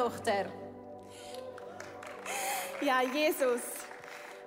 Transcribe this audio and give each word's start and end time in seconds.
Maria-Tochter. 0.00 0.50
Ja, 2.80 3.02
Jesus, 3.02 3.60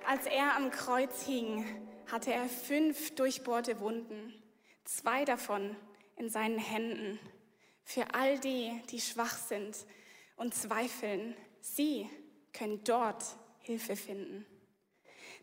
als 0.06 0.26
er 0.26 0.56
am 0.56 0.70
Kreuz 0.70 1.24
hing, 1.24 1.64
hatte 2.10 2.32
er 2.32 2.46
fünf 2.46 3.14
durchbohrte 3.14 3.78
Wunden, 3.78 4.34
zwei 4.84 5.24
davon 5.24 5.76
in 6.16 6.28
seinen 6.28 6.58
Händen. 6.58 7.20
Für 7.84 8.14
all 8.14 8.38
die, 8.40 8.82
die 8.90 9.00
schwach 9.00 9.36
sind 9.36 9.76
und 10.36 10.54
zweifeln, 10.54 11.36
sie 11.60 12.08
können 12.52 12.82
dort 12.82 13.24
Hilfe 13.60 13.94
finden. 13.94 14.44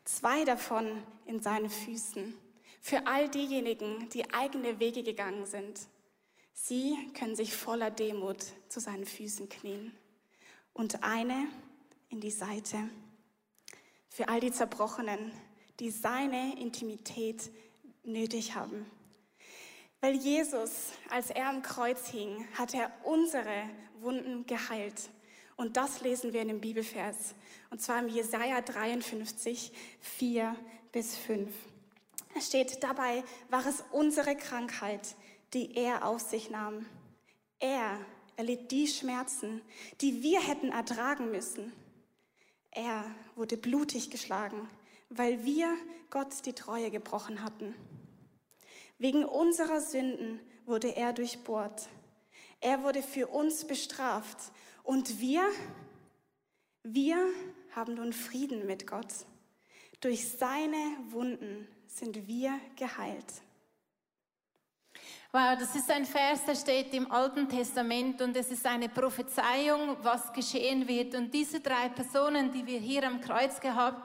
Zwei 0.03 0.43
davon 0.43 1.01
in 1.25 1.39
seinen 1.39 1.69
Füßen. 1.69 2.37
Für 2.81 3.07
all 3.07 3.29
diejenigen, 3.29 4.09
die 4.09 4.33
eigene 4.33 4.79
Wege 4.79 5.03
gegangen 5.03 5.45
sind. 5.45 5.79
Sie 6.53 6.97
können 7.13 7.35
sich 7.35 7.55
voller 7.55 7.91
Demut 7.91 8.45
zu 8.69 8.79
seinen 8.79 9.05
Füßen 9.05 9.49
knien. 9.49 9.91
Und 10.73 11.03
eine 11.03 11.47
in 12.09 12.19
die 12.19 12.31
Seite. 12.31 12.77
Für 14.09 14.27
all 14.27 14.39
die 14.39 14.51
Zerbrochenen, 14.51 15.31
die 15.79 15.89
seine 15.89 16.59
Intimität 16.59 17.49
nötig 18.03 18.55
haben. 18.55 18.85
Weil 20.01 20.15
Jesus, 20.15 20.89
als 21.09 21.29
er 21.29 21.49
am 21.49 21.61
Kreuz 21.61 22.07
hing, 22.07 22.47
hat 22.57 22.73
er 22.73 22.91
unsere 23.03 23.69
Wunden 23.99 24.45
geheilt. 24.45 25.09
Und 25.55 25.77
das 25.77 26.01
lesen 26.01 26.33
wir 26.33 26.41
in 26.41 26.47
dem 26.47 26.61
Bibelvers. 26.61 27.35
Und 27.69 27.81
zwar 27.81 27.99
im 27.99 28.07
Jesaja 28.07 28.61
53, 28.61 29.71
4 29.99 30.55
bis 30.91 31.15
5. 31.17 31.51
Es 32.35 32.47
steht, 32.47 32.83
dabei 32.83 33.23
war 33.49 33.65
es 33.65 33.83
unsere 33.91 34.35
Krankheit, 34.35 35.15
die 35.53 35.75
er 35.75 36.05
auf 36.05 36.21
sich 36.21 36.49
nahm. 36.49 36.85
Er 37.59 37.99
erlitt 38.37 38.71
die 38.71 38.87
Schmerzen, 38.87 39.61
die 40.01 40.23
wir 40.23 40.41
hätten 40.41 40.69
ertragen 40.69 41.31
müssen. 41.31 41.73
Er 42.71 43.03
wurde 43.35 43.57
blutig 43.57 44.09
geschlagen, 44.09 44.69
weil 45.09 45.43
wir 45.43 45.75
Gott 46.09 46.45
die 46.45 46.53
Treue 46.53 46.89
gebrochen 46.89 47.43
hatten. 47.43 47.75
Wegen 48.97 49.25
unserer 49.25 49.81
Sünden 49.81 50.39
wurde 50.65 50.95
er 50.95 51.13
durchbohrt. 51.13 51.89
Er 52.59 52.83
wurde 52.83 53.01
für 53.01 53.27
uns 53.27 53.65
bestraft. 53.65 54.37
Und 54.83 55.19
wir, 55.19 55.43
wir 56.83 57.17
haben 57.75 57.95
nun 57.95 58.13
Frieden 58.13 58.65
mit 58.67 58.87
Gott. 58.87 59.13
Durch 59.99 60.29
seine 60.29 60.97
Wunden 61.09 61.67
sind 61.87 62.27
wir 62.27 62.59
geheilt. 62.75 63.41
Wow, 65.33 65.55
das 65.57 65.73
ist 65.75 65.89
ein 65.89 66.05
Vers, 66.05 66.43
der 66.43 66.55
steht 66.55 66.93
im 66.93 67.09
Alten 67.09 67.47
Testament 67.47 68.21
und 68.21 68.35
es 68.35 68.51
ist 68.51 68.65
eine 68.65 68.89
Prophezeiung, 68.89 69.95
was 70.01 70.33
geschehen 70.33 70.85
wird. 70.89 71.15
Und 71.15 71.33
diese 71.33 71.61
drei 71.61 71.87
Personen, 71.87 72.51
die 72.51 72.65
wir 72.65 72.79
hier 72.79 73.07
am 73.07 73.21
Kreuz 73.21 73.61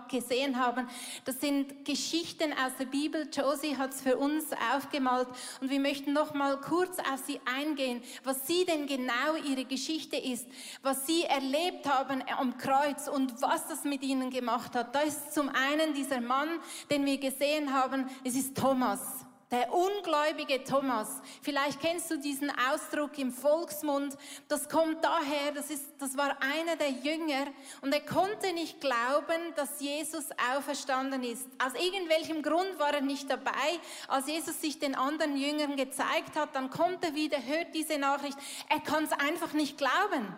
gesehen 0.09 0.57
haben, 0.57 0.89
das 1.25 1.41
sind 1.41 1.85
Geschichten 1.85 2.53
aus 2.53 2.77
der 2.79 2.85
Bibel. 2.85 3.29
Josie 3.33 3.77
hat 3.77 3.93
es 3.93 4.03
für 4.03 4.17
uns 4.17 4.45
aufgemalt 4.73 5.27
und 5.61 5.69
wir 5.69 5.81
möchten 5.81 6.13
noch 6.13 6.33
mal 6.33 6.61
kurz 6.61 7.01
auf 7.01 7.19
sie 7.27 7.41
eingehen, 7.45 8.05
was 8.23 8.47
sie 8.47 8.65
denn 8.65 8.87
genau 8.87 9.35
ihre 9.49 9.65
Geschichte 9.65 10.17
ist, 10.17 10.47
was 10.83 11.09
sie 11.09 11.25
erlebt 11.25 11.89
haben 11.89 12.23
am 12.39 12.57
Kreuz 12.57 13.09
und 13.09 13.43
was 13.43 13.67
das 13.67 13.83
mit 13.83 14.05
ihnen 14.05 14.31
gemacht 14.31 14.77
hat. 14.77 14.95
Da 14.95 15.01
ist 15.01 15.35
zum 15.35 15.49
einen 15.49 15.93
dieser 15.93 16.21
Mann, 16.21 16.61
den 16.89 17.05
wir 17.05 17.19
gesehen 17.19 17.73
haben, 17.75 18.09
es 18.23 18.37
ist 18.37 18.57
Thomas. 18.57 19.26
Der 19.57 19.73
ungläubige 19.73 20.63
Thomas. 20.65 21.09
Vielleicht 21.41 21.81
kennst 21.81 22.11
du 22.11 22.19
diesen 22.19 22.53
Ausdruck 22.71 23.17
im 23.17 23.33
Volksmund. 23.33 24.15
Das 24.49 24.69
kommt 24.69 25.03
daher, 25.03 25.53
das, 25.55 25.71
ist, 25.71 25.95
das 25.99 26.15
war 26.15 26.37
einer 26.43 26.77
der 26.77 26.91
Jünger 26.91 27.47
und 27.81 27.91
er 27.95 28.03
konnte 28.03 28.53
nicht 28.53 28.83
glauben, 28.83 29.55
dass 29.55 29.81
Jesus 29.81 30.27
auferstanden 30.55 31.23
ist. 31.23 31.49
Aus 31.57 31.73
irgendwelchem 31.73 32.43
Grund 32.43 32.79
war 32.79 32.93
er 32.93 33.01
nicht 33.01 33.31
dabei. 33.31 33.81
Als 34.09 34.27
Jesus 34.27 34.61
sich 34.61 34.79
den 34.79 34.95
anderen 34.95 35.39
Jüngern 35.39 35.77
gezeigt 35.77 36.37
hat, 36.37 36.55
dann 36.55 36.69
kommt 36.69 37.03
er 37.03 37.15
wieder, 37.15 37.43
hört 37.43 37.75
diese 37.75 37.97
Nachricht. 37.97 38.37
Er 38.69 38.81
kann 38.81 39.05
es 39.05 39.13
einfach 39.13 39.55
nicht 39.55 39.79
glauben. 39.79 40.37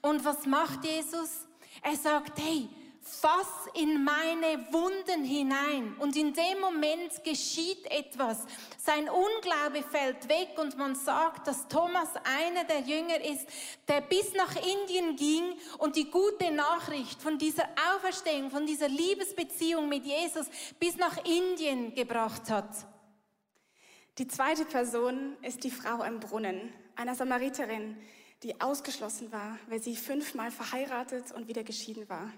Und 0.00 0.24
was 0.24 0.46
macht 0.46 0.84
Jesus? 0.84 1.46
Er 1.80 1.94
sagt, 1.94 2.40
hey, 2.40 2.68
fass 3.02 3.68
in 3.74 4.04
meine 4.04 4.72
Wunden 4.72 5.24
hinein. 5.24 5.96
Und 5.98 6.16
in 6.16 6.32
dem 6.32 6.60
Moment 6.60 7.24
geschieht 7.24 7.84
etwas. 7.90 8.44
Sein 8.78 9.08
Unglaube 9.08 9.82
fällt 9.90 10.28
weg 10.28 10.50
und 10.56 10.78
man 10.78 10.94
sagt, 10.94 11.46
dass 11.48 11.66
Thomas 11.68 12.08
einer 12.24 12.64
der 12.64 12.80
Jünger 12.80 13.20
ist, 13.20 13.46
der 13.88 14.00
bis 14.00 14.32
nach 14.34 14.54
Indien 14.56 15.16
ging 15.16 15.54
und 15.78 15.96
die 15.96 16.10
gute 16.10 16.52
Nachricht 16.52 17.20
von 17.20 17.38
dieser 17.38 17.68
Auferstehung, 17.94 18.50
von 18.50 18.66
dieser 18.66 18.88
Liebesbeziehung 18.88 19.88
mit 19.88 20.04
Jesus 20.04 20.46
bis 20.78 20.96
nach 20.96 21.18
Indien 21.24 21.94
gebracht 21.94 22.50
hat. 22.50 22.70
Die 24.18 24.28
zweite 24.28 24.64
Person 24.64 25.36
ist 25.42 25.64
die 25.64 25.70
Frau 25.70 26.02
im 26.04 26.20
Brunnen, 26.20 26.72
einer 26.96 27.14
Samariterin, 27.14 27.96
die 28.42 28.60
ausgeschlossen 28.60 29.30
war, 29.32 29.58
weil 29.68 29.80
sie 29.80 29.96
fünfmal 29.96 30.50
verheiratet 30.50 31.32
und 31.32 31.48
wieder 31.48 31.62
geschieden 31.62 32.08
war. 32.08 32.32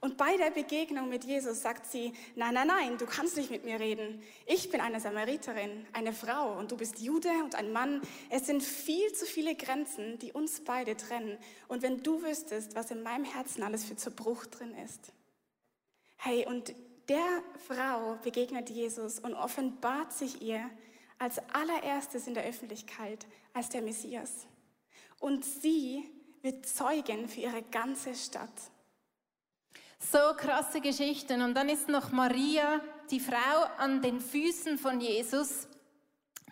Und 0.00 0.16
bei 0.16 0.36
der 0.36 0.50
Begegnung 0.50 1.08
mit 1.08 1.24
Jesus 1.24 1.62
sagt 1.62 1.86
sie, 1.86 2.12
nein, 2.34 2.54
nein, 2.54 2.66
nein, 2.66 2.98
du 2.98 3.06
kannst 3.06 3.36
nicht 3.36 3.50
mit 3.50 3.64
mir 3.64 3.80
reden. 3.80 4.22
Ich 4.46 4.70
bin 4.70 4.80
eine 4.80 5.00
Samariterin, 5.00 5.86
eine 5.92 6.12
Frau 6.12 6.58
und 6.58 6.70
du 6.70 6.76
bist 6.76 6.98
Jude 6.98 7.30
und 7.42 7.54
ein 7.54 7.72
Mann. 7.72 8.02
Es 8.30 8.46
sind 8.46 8.62
viel 8.62 9.12
zu 9.12 9.24
viele 9.26 9.54
Grenzen, 9.54 10.18
die 10.18 10.32
uns 10.32 10.62
beide 10.64 10.96
trennen. 10.96 11.38
Und 11.68 11.82
wenn 11.82 12.02
du 12.02 12.22
wüsstest, 12.22 12.74
was 12.74 12.90
in 12.90 13.02
meinem 13.02 13.24
Herzen 13.24 13.62
alles 13.62 13.84
für 13.84 13.96
Zerbruch 13.96 14.46
drin 14.46 14.74
ist. 14.84 15.12
Hey, 16.16 16.46
und 16.46 16.74
der 17.08 17.42
Frau 17.66 18.16
begegnet 18.22 18.70
Jesus 18.70 19.18
und 19.18 19.34
offenbart 19.34 20.12
sich 20.12 20.42
ihr 20.42 20.70
als 21.18 21.38
allererstes 21.52 22.26
in 22.26 22.34
der 22.34 22.44
Öffentlichkeit 22.44 23.26
als 23.52 23.68
der 23.68 23.82
Messias. 23.82 24.46
Und 25.24 25.42
sie 25.42 26.04
wird 26.42 26.66
Zeugin 26.66 27.28
für 27.28 27.40
ihre 27.40 27.62
ganze 27.62 28.14
Stadt. 28.14 28.50
So 29.98 30.18
krasse 30.36 30.82
Geschichten. 30.82 31.40
Und 31.40 31.54
dann 31.54 31.70
ist 31.70 31.88
noch 31.88 32.12
Maria, 32.12 32.82
die 33.10 33.20
Frau 33.20 33.64
an 33.78 34.02
den 34.02 34.20
Füßen 34.20 34.76
von 34.76 35.00
Jesus, 35.00 35.66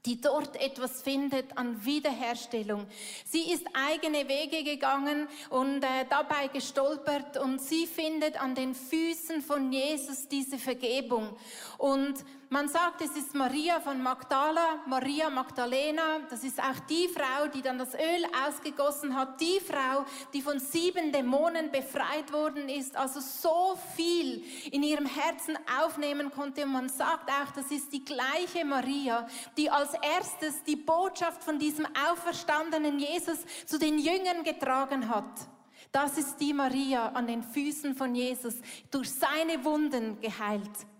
die 0.06 0.22
dort 0.22 0.58
etwas 0.58 1.02
findet 1.02 1.54
an 1.58 1.84
Wiederherstellung. 1.84 2.86
Sie 3.26 3.52
ist 3.52 3.66
eigene 3.74 4.26
Wege 4.26 4.64
gegangen 4.64 5.28
und 5.50 5.84
äh, 5.84 6.06
dabei 6.08 6.46
gestolpert 6.48 7.36
und 7.36 7.60
sie 7.60 7.86
findet 7.86 8.40
an 8.40 8.54
den 8.54 8.74
Füßen 8.74 9.42
von 9.42 9.70
Jesus 9.70 10.28
diese 10.28 10.56
Vergebung. 10.56 11.36
Und 11.76 12.14
man 12.52 12.68
sagt, 12.68 13.00
es 13.00 13.16
ist 13.16 13.34
Maria 13.34 13.80
von 13.80 14.02
Magdala, 14.02 14.82
Maria 14.86 15.30
Magdalena. 15.30 16.18
Das 16.28 16.44
ist 16.44 16.60
auch 16.60 16.78
die 16.86 17.08
Frau, 17.08 17.48
die 17.48 17.62
dann 17.62 17.78
das 17.78 17.94
Öl 17.94 18.26
ausgegossen 18.46 19.16
hat. 19.16 19.40
Die 19.40 19.58
Frau, 19.58 20.04
die 20.34 20.42
von 20.42 20.60
sieben 20.60 21.12
Dämonen 21.12 21.70
befreit 21.70 22.30
worden 22.30 22.68
ist. 22.68 22.94
Also 22.94 23.20
so 23.20 23.78
viel 23.96 24.44
in 24.70 24.82
ihrem 24.82 25.06
Herzen 25.06 25.58
aufnehmen 25.82 26.30
konnte. 26.30 26.64
Und 26.64 26.72
man 26.72 26.90
sagt 26.90 27.30
auch, 27.30 27.52
das 27.54 27.70
ist 27.70 27.90
die 27.90 28.04
gleiche 28.04 28.66
Maria, 28.66 29.26
die 29.56 29.70
als 29.70 29.94
erstes 29.94 30.62
die 30.62 30.76
Botschaft 30.76 31.42
von 31.42 31.58
diesem 31.58 31.86
auferstandenen 32.10 32.98
Jesus 32.98 33.38
zu 33.64 33.78
den 33.78 33.98
Jüngern 33.98 34.44
getragen 34.44 35.08
hat. 35.08 35.48
Das 35.90 36.18
ist 36.18 36.36
die 36.36 36.52
Maria 36.52 37.12
an 37.12 37.26
den 37.26 37.42
Füßen 37.42 37.94
von 37.94 38.14
Jesus, 38.14 38.56
durch 38.90 39.10
seine 39.10 39.64
Wunden 39.64 40.20
geheilt. 40.20 40.91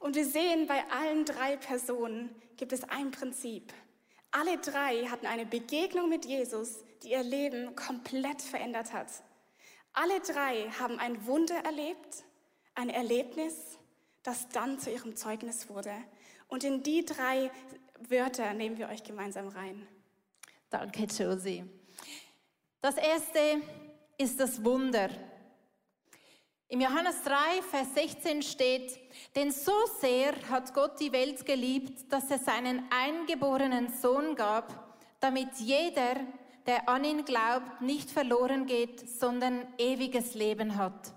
Und 0.00 0.16
wir 0.16 0.24
sehen, 0.24 0.66
bei 0.66 0.82
allen 0.90 1.24
drei 1.24 1.56
Personen 1.56 2.34
gibt 2.56 2.72
es 2.72 2.82
ein 2.84 3.10
Prinzip. 3.12 3.72
Alle 4.32 4.58
drei 4.58 5.04
hatten 5.06 5.26
eine 5.26 5.44
Begegnung 5.46 6.08
mit 6.08 6.24
Jesus, 6.24 6.78
die 7.02 7.10
ihr 7.10 7.22
Leben 7.22 7.76
komplett 7.76 8.40
verändert 8.40 8.92
hat. 8.92 9.08
Alle 9.92 10.20
drei 10.20 10.70
haben 10.78 10.98
ein 10.98 11.26
Wunder 11.26 11.56
erlebt, 11.64 12.24
ein 12.74 12.88
Erlebnis, 12.88 13.54
das 14.22 14.48
dann 14.48 14.78
zu 14.78 14.90
ihrem 14.90 15.16
Zeugnis 15.16 15.68
wurde. 15.68 15.94
Und 16.48 16.64
in 16.64 16.82
die 16.82 17.04
drei 17.04 17.50
Wörter 18.08 18.54
nehmen 18.54 18.78
wir 18.78 18.88
euch 18.88 19.02
gemeinsam 19.04 19.48
rein. 19.48 19.86
Danke, 20.70 21.04
Josie. 21.04 21.64
Das 22.80 22.96
erste 22.96 23.60
ist 24.16 24.40
das 24.40 24.64
Wunder. 24.64 25.10
Im 26.72 26.80
Johannes 26.80 27.24
3, 27.24 27.62
Vers 27.68 27.94
16 27.94 28.42
steht, 28.42 28.96
denn 29.34 29.50
so 29.50 29.72
sehr 30.00 30.34
hat 30.48 30.72
Gott 30.72 31.00
die 31.00 31.10
Welt 31.10 31.44
geliebt, 31.44 32.12
dass 32.12 32.30
er 32.30 32.38
seinen 32.38 32.84
eingeborenen 32.90 33.92
Sohn 33.92 34.36
gab, 34.36 34.94
damit 35.18 35.48
jeder, 35.56 36.14
der 36.68 36.88
an 36.88 37.02
ihn 37.02 37.24
glaubt, 37.24 37.80
nicht 37.80 38.08
verloren 38.08 38.66
geht, 38.66 39.00
sondern 39.00 39.66
ewiges 39.78 40.34
Leben 40.34 40.76
hat. 40.76 41.12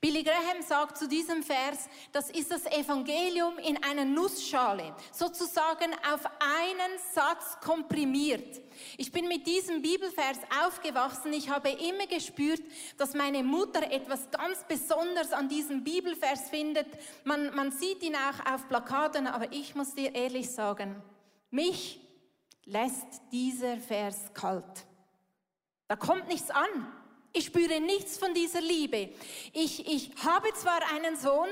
Billy 0.00 0.22
Graham 0.22 0.62
sagt 0.62 0.98
zu 0.98 1.08
diesem 1.08 1.42
Vers, 1.42 1.88
das 2.12 2.30
ist 2.30 2.50
das 2.50 2.66
Evangelium 2.66 3.58
in 3.58 3.82
einer 3.82 4.04
Nussschale, 4.04 4.94
sozusagen 5.12 5.92
auf 6.12 6.24
einen 6.40 6.98
Satz 7.14 7.58
komprimiert. 7.64 8.60
Ich 8.96 9.10
bin 9.12 9.28
mit 9.28 9.46
diesem 9.46 9.82
Bibelvers 9.82 10.38
aufgewachsen. 10.64 11.32
Ich 11.32 11.50
habe 11.50 11.70
immer 11.70 12.06
gespürt, 12.06 12.62
dass 12.96 13.14
meine 13.14 13.42
Mutter 13.42 13.90
etwas 13.90 14.30
ganz 14.30 14.64
Besonderes 14.64 15.32
an 15.32 15.48
diesem 15.48 15.84
Bibelvers 15.84 16.48
findet. 16.48 16.86
Man, 17.24 17.54
man 17.54 17.72
sieht 17.72 18.02
ihn 18.02 18.16
auch 18.16 18.52
auf 18.52 18.68
Plakaten, 18.68 19.26
aber 19.26 19.52
ich 19.52 19.74
muss 19.74 19.94
dir 19.94 20.14
ehrlich 20.14 20.50
sagen, 20.50 21.02
mich 21.50 22.00
lässt 22.64 23.22
dieser 23.32 23.78
Vers 23.78 24.32
kalt. 24.34 24.86
Da 25.88 25.96
kommt 25.96 26.28
nichts 26.28 26.50
an. 26.50 26.92
Ich 27.32 27.46
spüre 27.46 27.80
nichts 27.80 28.18
von 28.18 28.34
dieser 28.34 28.60
Liebe. 28.60 29.10
Ich, 29.52 29.86
ich 29.86 30.10
habe 30.24 30.52
zwar 30.54 30.80
einen 30.94 31.16
Sohn, 31.16 31.48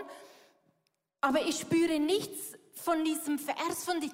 aber 1.20 1.42
ich 1.42 1.60
spüre 1.60 1.98
nichts 1.98 2.52
von 2.72 3.04
diesem 3.04 3.38
Vers, 3.38 3.84
von, 3.84 4.00
die, 4.00 4.10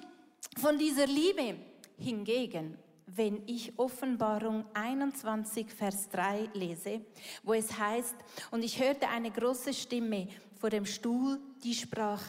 von 0.59 0.77
dieser 0.77 1.07
Liebe. 1.07 1.55
Hingegen, 1.97 2.77
wenn 3.05 3.43
ich 3.47 3.77
Offenbarung 3.77 4.65
21, 4.73 5.71
Vers 5.71 6.09
3 6.09 6.49
lese, 6.53 7.01
wo 7.43 7.53
es 7.53 7.77
heißt, 7.77 8.15
und 8.51 8.63
ich 8.63 8.81
hörte 8.81 9.07
eine 9.09 9.31
große 9.31 9.73
Stimme 9.73 10.27
vor 10.59 10.69
dem 10.69 10.85
Stuhl, 10.85 11.39
die 11.63 11.75
sprach, 11.75 12.21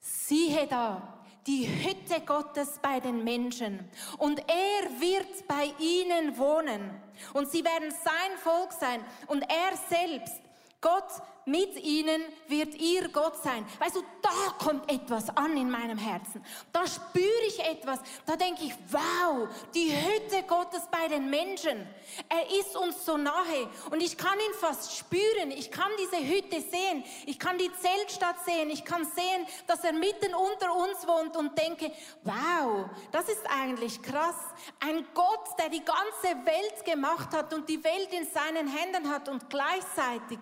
siehe 0.00 0.66
da, 0.66 1.24
die 1.46 1.66
Hütte 1.66 2.20
Gottes 2.24 2.78
bei 2.82 3.00
den 3.00 3.22
Menschen. 3.24 3.88
Und 4.18 4.40
er 4.40 5.00
wird 5.00 5.46
bei 5.46 5.72
ihnen 5.78 6.36
wohnen. 6.38 6.90
Und 7.32 7.50
sie 7.50 7.64
werden 7.64 7.90
sein 7.90 8.38
Volk 8.42 8.72
sein. 8.72 9.00
Und 9.26 9.42
er 9.42 9.76
selbst, 9.88 10.40
Gott 10.80 11.22
mit 11.46 11.76
ihnen 11.76 12.22
wird 12.48 12.74
ihr 12.74 13.08
Gott 13.08 13.40
sein. 13.42 13.64
Weißt 13.78 13.94
du, 13.94 14.02
da 14.20 14.64
kommt 14.64 14.90
etwas 14.90 15.28
an 15.36 15.56
in 15.56 15.70
meinem 15.70 15.96
Herzen. 15.96 16.44
Da 16.72 16.84
spüre 16.88 17.46
ich 17.46 17.60
etwas. 17.60 18.00
Da 18.26 18.34
denke 18.34 18.64
ich, 18.64 18.74
wow, 18.90 19.48
die 19.72 19.92
Hütte 19.92 20.42
Gottes 20.42 20.82
bei 20.90 21.06
den 21.06 21.30
Menschen. 21.30 21.86
Er 22.28 22.50
ist 22.58 22.76
uns 22.76 23.04
so 23.04 23.16
nahe 23.16 23.68
und 23.92 24.02
ich 24.02 24.18
kann 24.18 24.34
ihn 24.34 24.54
fast 24.60 24.96
spüren. 24.96 25.52
Ich 25.52 25.70
kann 25.70 25.90
diese 26.00 26.26
Hütte 26.26 26.60
sehen. 26.60 27.04
Ich 27.26 27.38
kann 27.38 27.56
die 27.58 27.70
Zeltstadt 27.80 28.44
sehen. 28.44 28.68
Ich 28.68 28.84
kann 28.84 29.04
sehen, 29.04 29.46
dass 29.68 29.84
er 29.84 29.92
mitten 29.92 30.34
unter 30.34 30.74
uns 30.74 31.06
wohnt 31.06 31.36
und 31.36 31.56
denke, 31.56 31.92
wow, 32.24 32.86
das 33.12 33.28
ist 33.28 33.46
eigentlich 33.48 34.02
krass. 34.02 34.34
Ein 34.80 35.06
Gott, 35.14 35.48
der 35.60 35.68
die 35.68 35.84
ganze 35.84 36.44
Welt 36.44 36.84
gemacht 36.84 37.32
hat 37.32 37.54
und 37.54 37.68
die 37.68 37.82
Welt 37.84 38.12
in 38.12 38.26
seinen 38.26 38.66
Händen 38.66 39.08
hat 39.08 39.28
und 39.28 39.48
gleichzeitig 39.48 40.40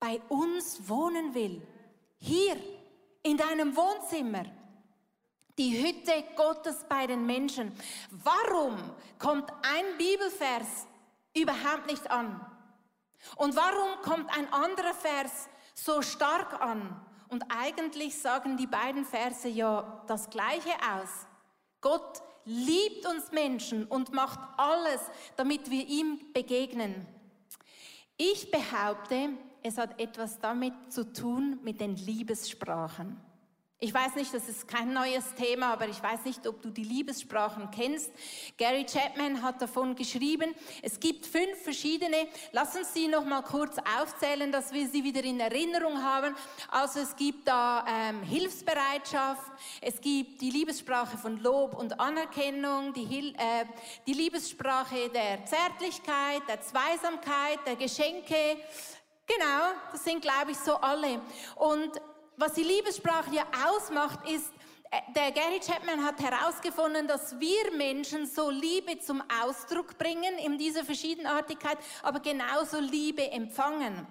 bei 0.00 0.20
uns 0.28 0.88
wohnen 0.88 1.34
will. 1.34 1.66
Hier 2.18 2.56
in 3.22 3.36
deinem 3.36 3.76
Wohnzimmer. 3.76 4.44
Die 5.56 5.82
Hütte 5.82 6.24
Gottes 6.36 6.84
bei 6.88 7.06
den 7.06 7.26
Menschen. 7.26 7.72
Warum 8.10 8.76
kommt 9.18 9.50
ein 9.62 9.96
Bibelvers 9.98 10.86
überhaupt 11.34 11.86
nicht 11.86 12.08
an? 12.10 12.40
Und 13.36 13.56
warum 13.56 14.00
kommt 14.02 14.30
ein 14.36 14.52
anderer 14.52 14.94
Vers 14.94 15.48
so 15.74 16.00
stark 16.02 16.60
an? 16.60 17.04
Und 17.28 17.44
eigentlich 17.48 18.18
sagen 18.18 18.56
die 18.56 18.68
beiden 18.68 19.04
Verse 19.04 19.48
ja 19.48 20.04
das 20.06 20.30
Gleiche 20.30 20.72
aus. 20.94 21.26
Gott 21.80 22.22
liebt 22.44 23.06
uns 23.06 23.30
Menschen 23.32 23.84
und 23.86 24.12
macht 24.12 24.38
alles, 24.56 25.00
damit 25.36 25.70
wir 25.70 25.86
ihm 25.86 26.32
begegnen. 26.32 27.06
Ich 28.16 28.50
behaupte, 28.50 29.30
es 29.62 29.78
hat 29.78 30.00
etwas 30.00 30.38
damit 30.38 30.74
zu 30.88 31.12
tun 31.12 31.58
mit 31.62 31.80
den 31.80 31.96
Liebessprachen. 31.96 33.28
Ich 33.80 33.94
weiß 33.94 34.16
nicht, 34.16 34.34
das 34.34 34.48
ist 34.48 34.66
kein 34.66 34.92
neues 34.92 35.34
Thema, 35.36 35.72
aber 35.72 35.86
ich 35.86 36.02
weiß 36.02 36.24
nicht, 36.24 36.44
ob 36.48 36.60
du 36.60 36.68
die 36.68 36.82
Liebessprachen 36.82 37.70
kennst. 37.70 38.10
Gary 38.56 38.84
Chapman 38.84 39.40
hat 39.40 39.62
davon 39.62 39.94
geschrieben. 39.94 40.52
Es 40.82 40.98
gibt 40.98 41.24
fünf 41.24 41.62
verschiedene. 41.62 42.26
Lass 42.50 42.74
uns 42.74 42.92
sie 42.92 43.06
noch 43.06 43.24
mal 43.24 43.42
kurz 43.42 43.76
aufzählen, 43.78 44.50
dass 44.50 44.72
wir 44.72 44.88
sie 44.88 45.04
wieder 45.04 45.22
in 45.22 45.38
Erinnerung 45.38 46.02
haben. 46.02 46.34
Also 46.72 46.98
es 46.98 47.14
gibt 47.14 47.46
da 47.46 47.84
ähm, 47.88 48.24
Hilfsbereitschaft, 48.24 49.52
es 49.80 50.00
gibt 50.00 50.40
die 50.40 50.50
Liebessprache 50.50 51.16
von 51.16 51.40
Lob 51.40 51.78
und 51.78 52.00
Anerkennung, 52.00 52.92
die, 52.94 53.32
äh, 53.36 53.64
die 54.08 54.12
Liebessprache 54.14 55.08
der 55.10 55.44
Zärtlichkeit, 55.46 56.42
der 56.48 56.60
Zweisamkeit, 56.62 57.60
der 57.64 57.76
Geschenke, 57.76 58.56
Genau, 59.28 59.74
das 59.92 60.04
sind, 60.04 60.22
glaube 60.22 60.52
ich, 60.52 60.58
so 60.58 60.74
alle. 60.76 61.20
Und 61.56 62.00
was 62.36 62.54
die 62.54 62.62
Liebessprache 62.62 63.34
ja 63.34 63.44
ausmacht, 63.66 64.26
ist, 64.28 64.50
äh, 64.90 65.00
der 65.14 65.32
Gary 65.32 65.60
Chapman 65.60 66.02
hat 66.02 66.18
herausgefunden, 66.20 67.06
dass 67.06 67.38
wir 67.38 67.76
Menschen 67.76 68.26
so 68.26 68.48
Liebe 68.48 68.98
zum 69.00 69.22
Ausdruck 69.44 69.98
bringen 69.98 70.38
in 70.38 70.56
dieser 70.56 70.84
Verschiedenartigkeit, 70.84 71.76
aber 72.02 72.20
genauso 72.20 72.80
Liebe 72.80 73.30
empfangen. 73.30 74.06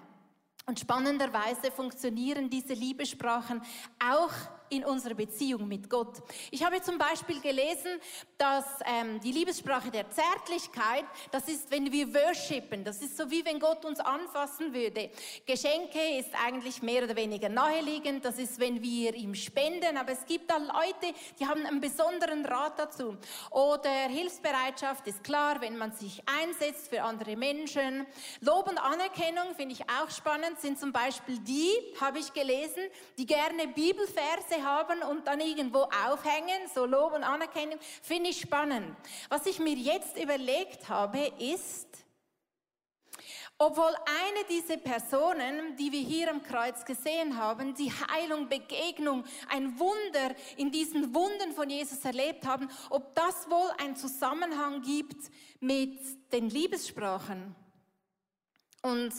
Und 0.66 0.78
spannenderweise 0.78 1.72
funktionieren 1.72 2.48
diese 2.48 2.74
Liebessprachen 2.74 3.60
auch 3.98 4.32
in 4.70 4.84
unserer 4.84 5.14
Beziehung 5.14 5.66
mit 5.68 5.88
Gott. 5.88 6.22
Ich 6.50 6.64
habe 6.64 6.80
zum 6.82 6.98
Beispiel 6.98 7.40
gelesen, 7.40 8.00
dass 8.36 8.64
ähm, 8.86 9.20
die 9.20 9.32
Liebessprache 9.32 9.90
der 9.90 10.08
Zärtlichkeit, 10.10 11.04
das 11.30 11.48
ist, 11.48 11.70
wenn 11.70 11.90
wir 11.90 12.12
worshipen, 12.12 12.84
das 12.84 13.00
ist 13.02 13.16
so 13.16 13.30
wie 13.30 13.44
wenn 13.44 13.58
Gott 13.58 13.84
uns 13.84 14.00
anfassen 14.00 14.72
würde. 14.72 15.10
Geschenke 15.46 16.18
ist 16.18 16.30
eigentlich 16.44 16.82
mehr 16.82 17.04
oder 17.04 17.16
weniger 17.16 17.48
naheliegend, 17.48 18.24
das 18.24 18.38
ist, 18.38 18.58
wenn 18.58 18.82
wir 18.82 19.14
ihm 19.14 19.34
spenden, 19.34 19.96
aber 19.96 20.12
es 20.12 20.24
gibt 20.26 20.50
da 20.50 20.56
Leute, 20.56 21.14
die 21.38 21.46
haben 21.46 21.64
einen 21.64 21.80
besonderen 21.80 22.44
Rat 22.44 22.78
dazu. 22.78 23.16
Oder 23.50 23.90
Hilfsbereitschaft 24.08 25.06
ist 25.06 25.24
klar, 25.24 25.60
wenn 25.60 25.76
man 25.78 25.92
sich 25.92 26.22
einsetzt 26.26 26.88
für 26.88 27.02
andere 27.02 27.36
Menschen. 27.36 28.06
Lob 28.40 28.68
und 28.68 28.78
Anerkennung 28.78 29.54
finde 29.56 29.74
ich 29.74 29.82
auch 29.88 30.10
spannend, 30.10 30.60
sind 30.60 30.78
zum 30.78 30.92
Beispiel 30.92 31.38
die, 31.40 31.70
habe 32.00 32.18
ich 32.18 32.32
gelesen, 32.32 32.82
die 33.16 33.26
gerne 33.26 33.68
Bibelverse 33.68 34.57
haben 34.62 35.02
und 35.02 35.26
dann 35.26 35.40
irgendwo 35.40 35.80
aufhängen, 35.80 36.68
so 36.74 36.84
Lob 36.84 37.14
und 37.14 37.24
Anerkennung, 37.24 37.78
finde 38.02 38.30
ich 38.30 38.40
spannend. 38.40 38.96
Was 39.28 39.46
ich 39.46 39.58
mir 39.58 39.74
jetzt 39.74 40.18
überlegt 40.18 40.88
habe, 40.88 41.32
ist, 41.38 41.88
obwohl 43.60 43.92
eine 44.06 44.44
dieser 44.48 44.76
Personen, 44.76 45.74
die 45.76 45.90
wir 45.90 46.00
hier 46.00 46.30
am 46.30 46.44
Kreuz 46.44 46.84
gesehen 46.84 47.36
haben, 47.36 47.74
die 47.74 47.90
Heilung, 47.90 48.48
Begegnung, 48.48 49.24
ein 49.48 49.76
Wunder 49.80 50.34
in 50.56 50.70
diesen 50.70 51.12
Wunden 51.12 51.52
von 51.52 51.68
Jesus 51.68 52.04
erlebt 52.04 52.46
haben, 52.46 52.70
ob 52.88 53.16
das 53.16 53.50
wohl 53.50 53.68
einen 53.78 53.96
Zusammenhang 53.96 54.82
gibt 54.82 55.30
mit 55.58 55.98
den 56.32 56.50
Liebessprachen. 56.50 57.56
Und 58.82 59.12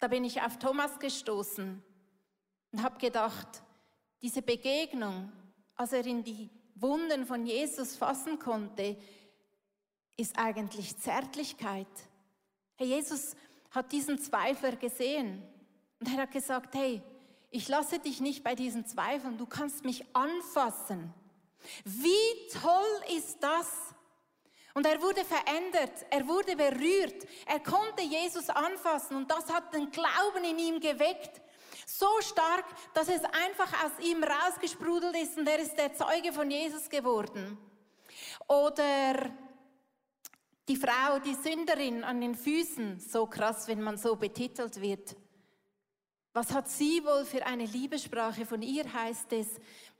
da 0.00 0.08
bin 0.08 0.24
ich 0.24 0.42
auf 0.42 0.58
Thomas 0.58 0.98
gestoßen 0.98 1.80
und 2.72 2.82
habe 2.82 2.98
gedacht, 2.98 3.62
diese 4.22 4.42
Begegnung, 4.42 5.32
als 5.76 5.92
er 5.92 6.04
in 6.06 6.22
die 6.22 6.50
Wunden 6.74 7.26
von 7.26 7.46
Jesus 7.46 7.96
fassen 7.96 8.38
konnte, 8.38 8.96
ist 10.16 10.38
eigentlich 10.38 10.96
Zärtlichkeit. 10.98 11.86
Herr 12.76 12.86
Jesus 12.86 13.34
hat 13.70 13.92
diesen 13.92 14.18
Zweifler 14.18 14.76
gesehen 14.76 15.42
und 15.98 16.08
er 16.08 16.22
hat 16.22 16.32
gesagt, 16.32 16.74
hey, 16.74 17.02
ich 17.50 17.68
lasse 17.68 17.98
dich 17.98 18.20
nicht 18.20 18.44
bei 18.44 18.54
diesen 18.54 18.86
Zweifeln, 18.86 19.38
du 19.38 19.46
kannst 19.46 19.84
mich 19.84 20.04
anfassen. 20.14 21.12
Wie 21.84 22.48
toll 22.60 23.16
ist 23.18 23.42
das? 23.42 23.94
Und 24.72 24.86
er 24.86 25.02
wurde 25.02 25.24
verändert, 25.24 26.06
er 26.10 26.26
wurde 26.28 26.56
berührt, 26.56 27.26
er 27.46 27.60
konnte 27.60 28.02
Jesus 28.02 28.48
anfassen 28.48 29.16
und 29.16 29.30
das 29.30 29.52
hat 29.52 29.74
den 29.74 29.90
Glauben 29.90 30.44
in 30.44 30.58
ihm 30.58 30.80
geweckt. 30.80 31.40
So 31.98 32.06
stark, 32.20 32.66
dass 32.94 33.08
es 33.08 33.22
einfach 33.24 33.84
aus 33.84 33.90
ihm 34.04 34.22
rausgesprudelt 34.22 35.16
ist 35.16 35.36
und 35.36 35.48
er 35.48 35.58
ist 35.58 35.76
der 35.76 35.92
Zeuge 35.92 36.32
von 36.32 36.48
Jesus 36.48 36.88
geworden. 36.88 37.58
Oder 38.46 39.34
die 40.68 40.76
Frau, 40.76 41.18
die 41.18 41.34
Sünderin 41.34 42.04
an 42.04 42.20
den 42.20 42.36
Füßen, 42.36 43.00
so 43.00 43.26
krass, 43.26 43.66
wenn 43.66 43.82
man 43.82 43.96
so 43.96 44.14
betitelt 44.14 44.80
wird. 44.80 45.16
Was 46.32 46.52
hat 46.52 46.68
sie 46.68 47.04
wohl 47.04 47.24
für 47.24 47.44
eine 47.44 47.64
Liebessprache? 47.64 48.46
Von 48.46 48.62
ihr 48.62 48.90
heißt 48.92 49.32
es, 49.32 49.48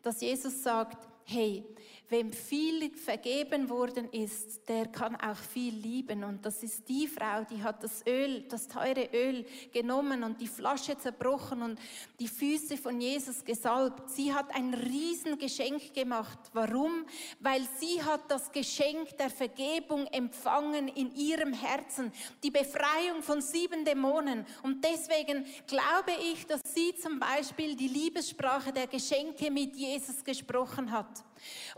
dass 0.01 0.21
Jesus 0.21 0.63
sagt, 0.63 1.09
hey, 1.25 1.65
wem 2.11 2.33
viel 2.33 2.91
vergeben 2.97 3.69
worden 3.69 4.11
ist, 4.11 4.69
der 4.69 4.87
kann 4.87 5.15
auch 5.17 5.37
viel 5.37 5.75
lieben. 5.75 6.25
Und 6.25 6.45
das 6.45 6.63
ist 6.63 6.89
die 6.89 7.07
Frau, 7.07 7.45
die 7.49 7.63
hat 7.63 7.85
das 7.85 8.05
Öl, 8.07 8.43
das 8.49 8.67
teure 8.67 9.09
Öl 9.13 9.47
genommen 9.73 10.25
und 10.25 10.41
die 10.41 10.49
Flasche 10.49 10.99
zerbrochen 10.99 11.63
und 11.63 11.79
die 12.19 12.27
Füße 12.27 12.77
von 12.77 13.01
Jesus 13.01 13.45
gesalbt. 13.45 14.11
Sie 14.11 14.35
hat 14.35 14.53
ein 14.55 14.75
Riesengeschenk 14.75 15.95
gemacht. 15.95 16.39
Warum? 16.53 17.07
Weil 17.39 17.63
sie 17.79 18.03
hat 18.03 18.29
das 18.29 18.51
Geschenk 18.51 19.17
der 19.17 19.31
Vergebung 19.31 20.07
empfangen 20.09 20.89
in 20.89 21.15
ihrem 21.15 21.53
Herzen. 21.53 22.13
Die 22.43 22.51
Befreiung 22.51 23.23
von 23.23 23.41
sieben 23.41 23.85
Dämonen. 23.85 24.45
Und 24.65 24.85
deswegen 24.85 25.47
glaube 25.69 26.13
ich, 26.33 26.45
dass 26.47 26.61
sie 26.65 26.93
zum 26.97 27.21
Beispiel 27.21 27.77
die 27.77 27.89
Liebessprache 27.89 28.73
der 28.73 28.89
Geschenke 28.89 29.49
mit 29.51 29.77
Jesus 29.77 30.25
gesprochen 30.25 30.91
hat. 30.91 31.10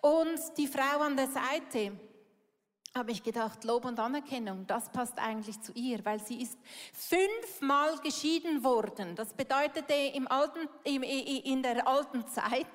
Und 0.00 0.40
die 0.56 0.66
Frau 0.66 1.00
an 1.00 1.16
der 1.16 1.28
Seite, 1.28 1.92
habe 2.94 3.10
ich 3.10 3.22
gedacht, 3.22 3.64
Lob 3.64 3.86
und 3.86 3.98
Anerkennung, 3.98 4.66
das 4.66 4.90
passt 4.90 5.18
eigentlich 5.18 5.60
zu 5.62 5.72
ihr, 5.72 6.04
weil 6.04 6.20
sie 6.20 6.42
ist 6.42 6.58
fünfmal 6.92 7.96
geschieden 7.98 8.62
worden. 8.64 9.16
Das 9.16 9.32
bedeutete 9.32 9.94
im 9.94 10.28
alten, 10.28 10.68
in 10.84 11.62
der 11.62 11.88
alten 11.88 12.26
Zeit, 12.28 12.66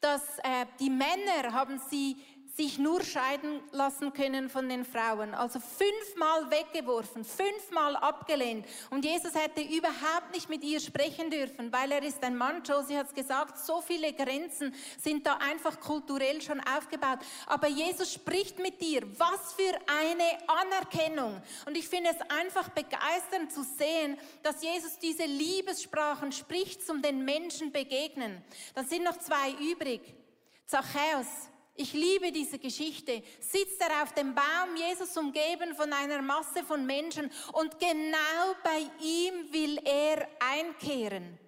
dass 0.00 0.22
äh, 0.38 0.64
die 0.78 0.88
Männer 0.88 1.52
haben 1.52 1.78
sie 1.90 2.16
sich 2.56 2.78
nur 2.78 3.02
scheiden 3.02 3.60
lassen 3.72 4.12
können 4.12 4.48
von 4.48 4.68
den 4.68 4.84
Frauen. 4.84 5.34
Also 5.34 5.60
fünfmal 5.60 6.50
weggeworfen, 6.50 7.24
fünfmal 7.24 7.96
abgelehnt. 7.96 8.66
Und 8.90 9.04
Jesus 9.04 9.34
hätte 9.34 9.62
überhaupt 9.62 10.32
nicht 10.34 10.48
mit 10.48 10.62
ihr 10.64 10.80
sprechen 10.80 11.30
dürfen, 11.30 11.72
weil 11.72 11.92
er 11.92 12.02
ist 12.02 12.22
ein 12.22 12.36
Mann. 12.36 12.62
Josie 12.62 12.96
hat 12.96 13.08
es 13.08 13.14
gesagt, 13.14 13.58
so 13.58 13.80
viele 13.80 14.12
Grenzen 14.12 14.74
sind 15.00 15.26
da 15.26 15.36
einfach 15.36 15.80
kulturell 15.80 16.42
schon 16.42 16.60
aufgebaut. 16.60 17.20
Aber 17.46 17.68
Jesus 17.68 18.12
spricht 18.12 18.58
mit 18.58 18.80
dir. 18.80 19.02
Was 19.18 19.52
für 19.54 19.74
eine 19.86 20.48
Anerkennung. 20.48 21.40
Und 21.66 21.76
ich 21.76 21.88
finde 21.88 22.10
es 22.10 22.30
einfach 22.30 22.68
begeisternd 22.70 23.52
zu 23.52 23.62
sehen, 23.62 24.18
dass 24.42 24.62
Jesus 24.62 24.98
diese 24.98 25.24
Liebessprachen 25.24 26.32
spricht, 26.32 26.86
zum 26.86 27.02
den 27.02 27.24
Menschen 27.24 27.72
begegnen. 27.72 28.42
Dann 28.74 28.86
sind 28.86 29.04
noch 29.04 29.18
zwei 29.18 29.52
übrig. 29.52 30.00
Zachäus, 30.66 31.49
ich 31.80 31.92
liebe 31.94 32.30
diese 32.30 32.58
Geschichte. 32.58 33.22
Sitzt 33.40 33.80
er 33.80 34.02
auf 34.02 34.12
dem 34.12 34.34
Baum, 34.34 34.76
Jesus 34.76 35.16
umgeben 35.16 35.74
von 35.74 35.92
einer 35.92 36.20
Masse 36.20 36.62
von 36.62 36.84
Menschen 36.84 37.30
und 37.52 37.78
genau 37.78 38.54
bei 38.62 38.80
ihm 39.02 39.52
will 39.52 39.78
er 39.84 40.28
einkehren. 40.38 41.38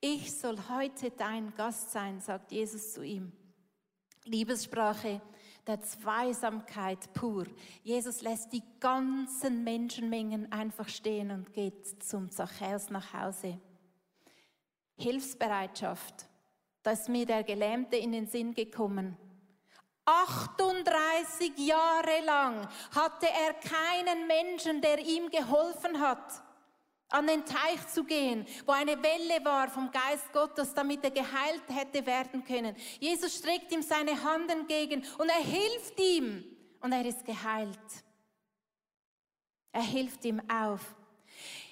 Ich 0.00 0.36
soll 0.36 0.58
heute 0.68 1.10
dein 1.12 1.54
Gast 1.54 1.92
sein, 1.92 2.20
sagt 2.20 2.52
Jesus 2.52 2.92
zu 2.92 3.02
ihm. 3.02 3.32
Liebessprache 4.24 5.22
der 5.66 5.80
Zweisamkeit 5.80 7.12
pur. 7.14 7.46
Jesus 7.82 8.20
lässt 8.20 8.52
die 8.52 8.62
ganzen 8.80 9.64
Menschenmengen 9.64 10.52
einfach 10.52 10.88
stehen 10.88 11.30
und 11.30 11.52
geht 11.52 12.02
zum 12.02 12.30
Zachäus 12.30 12.90
nach 12.90 13.14
Hause. 13.14 13.58
Hilfsbereitschaft. 14.96 16.26
Da 16.82 16.90
ist 16.90 17.08
mir 17.08 17.24
der 17.24 17.44
Gelähmte 17.44 17.96
in 17.96 18.12
den 18.12 18.26
Sinn 18.26 18.52
gekommen. 18.52 19.16
38 20.04 21.56
Jahre 21.56 22.20
lang 22.24 22.68
hatte 22.94 23.26
er 23.26 23.54
keinen 23.54 24.26
Menschen, 24.26 24.80
der 24.80 24.98
ihm 24.98 25.30
geholfen 25.30 25.98
hat, 25.98 26.42
an 27.08 27.26
den 27.26 27.44
Teich 27.44 27.86
zu 27.88 28.04
gehen, 28.04 28.46
wo 28.66 28.72
eine 28.72 29.00
Welle 29.02 29.44
war 29.44 29.68
vom 29.68 29.90
Geist 29.90 30.32
Gottes, 30.32 30.74
damit 30.74 31.04
er 31.04 31.10
geheilt 31.10 31.62
hätte 31.68 32.04
werden 32.04 32.44
können. 32.44 32.76
Jesus 32.98 33.36
streckt 33.36 33.72
ihm 33.72 33.82
seine 33.82 34.22
Hand 34.22 34.50
entgegen 34.50 35.04
und 35.18 35.28
er 35.28 35.42
hilft 35.42 35.98
ihm 36.00 36.44
und 36.80 36.92
er 36.92 37.04
ist 37.06 37.24
geheilt. 37.24 37.78
Er 39.72 39.82
hilft 39.82 40.24
ihm 40.24 40.40
auf. 40.50 40.94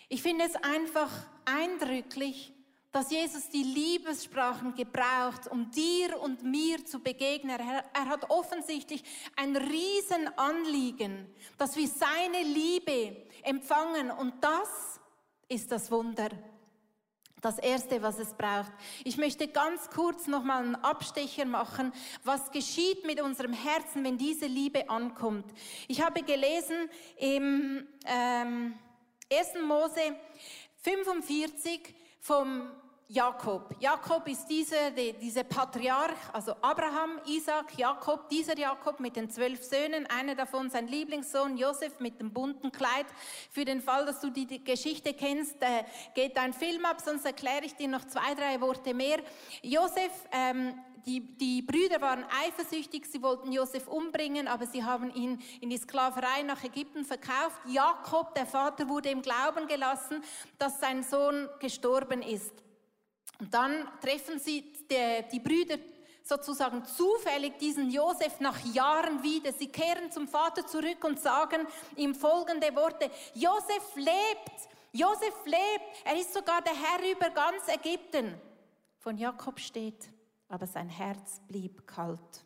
Ich 0.09 0.23
finde 0.23 0.45
es 0.45 0.57
einfach 0.57 1.11
eindrücklich, 1.45 2.52
dass 2.93 3.11
Jesus 3.11 3.49
die 3.49 3.63
Liebessprachen 3.63 4.75
gebraucht, 4.75 5.49
um 5.51 5.71
dir 5.71 6.21
und 6.21 6.45
mir 6.45 6.85
zu 6.85 7.01
begegnen. 7.01 7.59
Er, 7.59 7.85
er 7.95 8.07
hat 8.07 8.29
offensichtlich 8.31 9.03
ein 9.35 9.57
Riesenanliegen, 9.57 11.27
dass 11.57 11.75
wir 11.75 11.89
seine 11.89 12.43
Liebe 12.43 13.17
empfangen. 13.43 14.11
Und 14.11 14.35
das 14.45 15.01
ist 15.49 15.73
das 15.73 15.91
Wunder. 15.91 16.29
Das 17.41 17.59
Erste, 17.59 18.01
was 18.03 18.19
es 18.19 18.35
braucht. 18.35 18.71
Ich 19.05 19.17
möchte 19.17 19.49
ganz 19.49 19.89
kurz 19.91 20.27
nochmal 20.27 20.63
einen 20.63 20.77
Abstecher 20.77 21.47
machen, 21.47 21.93
was 22.23 22.53
geschieht 22.53 23.05
mit 23.05 23.21
unserem 23.21 23.55
Herzen, 23.55 24.05
wenn 24.05 24.17
diese 24.17 24.47
Liebe 24.47 24.89
ankommt. 24.89 25.47
Ich 25.89 26.03
habe 26.03 26.23
gelesen 26.23 26.89
im 27.17 27.89
ähm, 28.05 28.79
1. 29.33 29.49
Mose 29.67 30.15
45 30.83 31.95
vom 32.21 32.71
Jakob. 33.09 33.75
Jakob 33.79 34.27
ist 34.29 34.47
dieser, 34.47 34.91
dieser 34.91 35.45
Patriarch, 35.45 36.17
also 36.33 36.53
Abraham, 36.63 37.21
Isaac, 37.27 37.77
Jakob, 37.77 38.29
dieser 38.29 38.57
Jakob 38.57 39.01
mit 39.01 39.17
den 39.17 39.29
zwölf 39.29 39.63
Söhnen, 39.63 40.07
einer 40.07 40.35
davon 40.35 40.71
sein 40.71 40.89
Lieblingssohn 40.89 41.57
Josef 41.57 42.01
mit 42.01 42.19
dem 42.21 42.33
bunten 42.33 42.73
Kleid. 42.73 43.07
Für 43.51 43.65
den 43.65 43.83
Fall, 43.83 44.07
dass 44.07 44.21
du 44.21 44.31
die 44.31 44.65
Geschichte 44.65 45.13
kennst, 45.13 45.61
äh, 45.61 45.85
geht 46.15 46.37
dein 46.37 46.53
Film 46.53 46.85
ab, 46.85 47.03
sonst 47.05 47.27
erkläre 47.27 47.65
ich 47.65 47.75
dir 47.75 47.89
noch 47.89 48.07
zwei, 48.07 48.35
drei 48.35 48.61
Worte 48.61 48.95
mehr. 48.95 49.19
Josef, 49.63 50.11
ähm, 50.33 50.75
die, 51.05 51.21
die 51.37 51.63
Brüder 51.63 52.01
waren 52.01 52.25
eifersüchtig, 52.45 53.07
sie 53.07 53.23
wollten 53.23 53.53
Josef 53.53 53.89
umbringen, 53.89 54.47
aber 54.47 54.67
sie 54.67 54.85
haben 54.85 55.13
ihn 55.15 55.43
in 55.61 55.69
die 55.69 55.77
Sklaverei 55.77 56.43
nach 56.45 56.63
Ägypten 56.63 57.05
verkauft. 57.05 57.61
Jakob, 57.67 58.35
der 58.35 58.47
Vater, 58.47 58.89
wurde 58.89 59.11
im 59.11 59.21
Glauben 59.21 59.67
gelassen, 59.67 60.23
dass 60.59 60.81
sein 60.81 61.03
Sohn 61.03 61.49
gestorben 61.59 62.23
ist. 62.23 62.53
Und 63.39 63.53
dann 63.53 63.89
treffen 64.01 64.39
sie 64.39 64.73
die, 64.91 65.25
die 65.31 65.41
Brüder 65.41 65.79
sozusagen 66.23 66.85
zufällig 66.85 67.59
diesen 67.59 67.91
Josef 67.91 68.41
nach 68.41 68.59
Jahren 68.67 69.23
wieder. 69.23 69.53
Sie 69.53 69.69
kehren 69.69 70.11
zum 70.11 70.29
Vater 70.29 70.67
zurück 70.67 71.03
und 71.05 71.21
sagen 71.21 71.67
ihm 71.97 72.15
folgende 72.15 72.75
Worte. 72.75 73.11
Josef 73.35 73.97
lebt, 73.97 74.69
Josef 74.93 75.35
lebt, 75.45 76.05
er 76.05 76.17
ist 76.17 76.33
sogar 76.33 76.63
der 76.63 76.75
Herr 76.75 77.11
über 77.11 77.31
ganz 77.31 77.67
Ägypten. 77.69 78.35
Von 78.99 79.17
Jakob 79.19 79.59
steht, 79.59 80.11
aber 80.49 80.67
sein 80.67 80.89
Herz 80.89 81.41
blieb 81.49 81.87
kalt. 81.87 82.45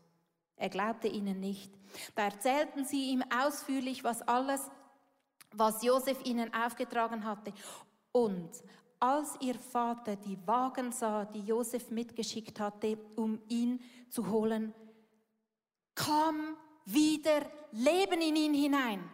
Er 0.57 0.71
glaubte 0.71 1.09
ihnen 1.09 1.38
nicht. 1.38 1.71
Da 2.14 2.25
erzählten 2.25 2.85
sie 2.87 3.11
ihm 3.11 3.23
ausführlich, 3.45 4.05
was 4.05 4.23
alles, 4.23 4.71
was 5.52 5.83
Josef 5.83 6.25
ihnen 6.25 6.52
aufgetragen 6.55 7.25
hatte. 7.25 7.52
Und 8.12 8.50
als 9.00 9.37
ihr 9.41 9.55
Vater 9.55 10.17
die 10.17 10.38
Wagen 10.47 10.93
sah, 10.93 11.25
die 11.25 11.41
Josef 11.41 11.91
mitgeschickt 11.91 12.59
hatte, 12.61 12.99
um 13.17 13.41
ihn 13.49 13.81
zu 14.11 14.29
holen, 14.31 14.75
kam 15.95 16.57
wieder 16.85 17.43
Leben 17.73 18.21
in 18.21 18.37
ihn 18.37 18.55
hinein. 18.55 19.11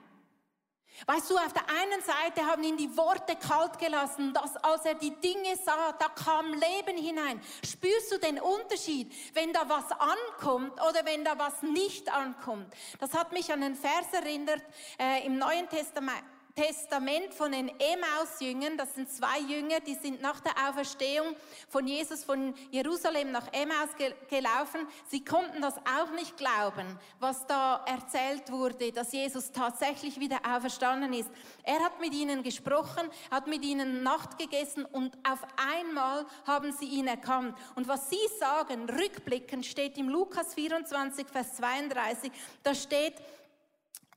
Weißt 1.07 1.31
du, 1.31 1.37
auf 1.37 1.53
der 1.53 1.69
einen 1.69 2.03
Seite 2.03 2.47
haben 2.47 2.63
ihn 2.63 2.77
die 2.77 2.97
Worte 2.97 3.35
kalt 3.35 3.79
gelassen, 3.79 4.33
dass 4.35 4.57
als 4.59 4.85
er 4.85 4.95
die 4.95 5.19
Dinge 5.21 5.57
sah, 5.57 5.93
da 5.93 6.09
kam 6.09 6.53
Leben 6.53 6.97
hinein. 6.97 7.41
Spürst 7.65 8.13
du 8.13 8.19
den 8.19 8.39
Unterschied, 8.39 9.13
wenn 9.35 9.53
da 9.53 9.69
was 9.69 9.91
ankommt 9.91 10.73
oder 10.75 11.05
wenn 11.05 11.25
da 11.25 11.39
was 11.39 11.63
nicht 11.63 12.13
ankommt? 12.13 12.73
Das 13.01 13.15
hat 13.15 13.33
mich 13.33 13.53
an 13.53 13.63
einen 13.63 13.75
Vers 13.75 14.13
erinnert 14.13 14.63
äh, 14.99 15.27
im 15.27 15.39
Neuen 15.39 15.69
Testament, 15.69 16.23
Testament 16.55 17.33
von 17.33 17.53
den 17.53 17.69
Emmaus-Jüngern. 17.69 18.77
Das 18.77 18.95
sind 18.95 19.11
zwei 19.11 19.39
Jünger, 19.41 19.81
die 19.81 19.95
sind 19.95 20.21
nach 20.21 20.41
der 20.41 20.53
Auferstehung 20.69 21.35
von 21.69 21.87
Jesus 21.87 22.25
von 22.25 22.55
Jerusalem 22.71 23.33
nach 23.33 23.53
Emmaus 23.53 23.91
gelaufen. 24.29 24.87
Sie 25.09 25.25
konnten 25.25 25.63
das 25.63 25.77
auch 25.79 26.11
nicht 26.15 26.37
glauben, 26.37 26.99
was 27.21 27.47
da 27.47 27.85
erzählt 27.87 28.51
wurde, 28.53 28.93
dass 28.93 29.13
Jesus 29.13 29.51
tatsächlich 29.53 30.21
wieder 30.21 30.41
auferstanden 30.47 31.13
ist. 31.15 31.31
Er 31.63 31.81
hat 31.81 32.01
mit 32.01 32.13
ihnen 32.13 32.43
gesprochen, 32.43 33.09
hat 33.31 33.47
mit 33.47 33.65
ihnen 33.65 34.03
Nacht 34.03 34.39
gegessen 34.39 34.85
und 34.85 35.17
auf 35.29 35.41
einmal 35.57 36.27
haben 36.47 36.73
sie 36.73 36.87
ihn 36.87 37.07
erkannt. 37.07 37.57
Und 37.75 37.89
was 37.89 38.11
sie 38.11 38.17
sagen, 38.39 38.91
rückblickend, 38.91 39.65
steht 39.65 39.97
im 39.97 40.09
Lukas 40.09 40.55
24, 40.55 41.27
Vers 41.29 41.57
32, 41.57 42.31
da 42.63 42.75
steht, 42.75 43.15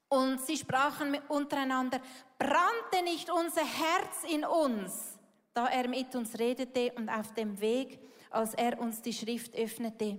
und 0.10 0.42
sie 0.42 0.58
sprachen 0.58 1.18
untereinander, 1.28 2.00
brannte 2.38 3.04
nicht 3.04 3.30
unser 3.30 3.62
Herz 3.62 4.24
in 4.30 4.46
uns, 4.46 5.18
da 5.54 5.68
er 5.68 5.88
mit 5.88 6.16
uns 6.16 6.38
redete 6.38 6.92
und 6.96 7.10
auf 7.10 7.34
dem 7.34 7.60
Weg, 7.60 8.00
als 8.30 8.54
er 8.54 8.80
uns 8.80 9.02
die 9.02 9.14
Schrift 9.14 9.56
öffnete. 9.56 10.18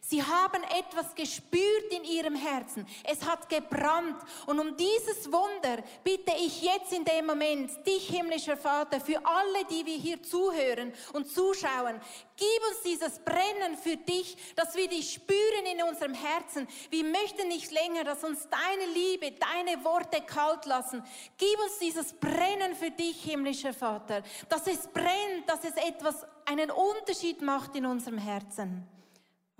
Sie 0.00 0.22
haben 0.22 0.62
etwas 0.64 1.14
gespürt 1.14 1.90
in 1.90 2.04
ihrem 2.04 2.34
Herzen. 2.34 2.86
Es 3.04 3.24
hat 3.24 3.48
gebrannt. 3.48 4.20
Und 4.46 4.60
um 4.60 4.76
dieses 4.76 5.30
Wunder 5.30 5.82
bitte 6.04 6.32
ich 6.38 6.62
jetzt 6.62 6.92
in 6.92 7.04
dem 7.04 7.26
Moment 7.26 7.70
dich, 7.86 8.08
himmlischer 8.08 8.56
Vater, 8.56 9.00
für 9.00 9.24
alle, 9.24 9.64
die 9.70 9.86
wir 9.86 9.96
hier 9.96 10.22
zuhören 10.22 10.92
und 11.12 11.32
zuschauen, 11.32 12.00
gib 12.36 12.68
uns 12.68 12.82
dieses 12.84 13.18
Brennen 13.20 13.76
für 13.76 13.96
dich, 13.96 14.36
dass 14.56 14.74
wir 14.74 14.88
dich 14.88 15.12
spüren 15.12 15.66
in 15.72 15.82
unserem 15.82 16.14
Herzen. 16.14 16.66
Wir 16.90 17.04
möchten 17.04 17.48
nicht 17.48 17.70
länger, 17.70 18.04
dass 18.04 18.24
uns 18.24 18.48
deine 18.48 18.92
Liebe, 18.92 19.32
deine 19.32 19.84
Worte 19.84 20.20
kalt 20.22 20.66
lassen. 20.66 21.02
Gib 21.38 21.58
uns 21.60 21.78
dieses 21.78 22.12
Brennen 22.12 22.74
für 22.74 22.90
dich, 22.90 23.22
himmlischer 23.22 23.72
Vater, 23.72 24.22
dass 24.48 24.66
es 24.66 24.88
brennt, 24.88 25.48
dass 25.48 25.64
es 25.64 25.76
etwas, 25.76 26.26
einen 26.44 26.70
Unterschied 26.70 27.40
macht 27.40 27.76
in 27.76 27.86
unserem 27.86 28.18
Herzen. 28.18 28.86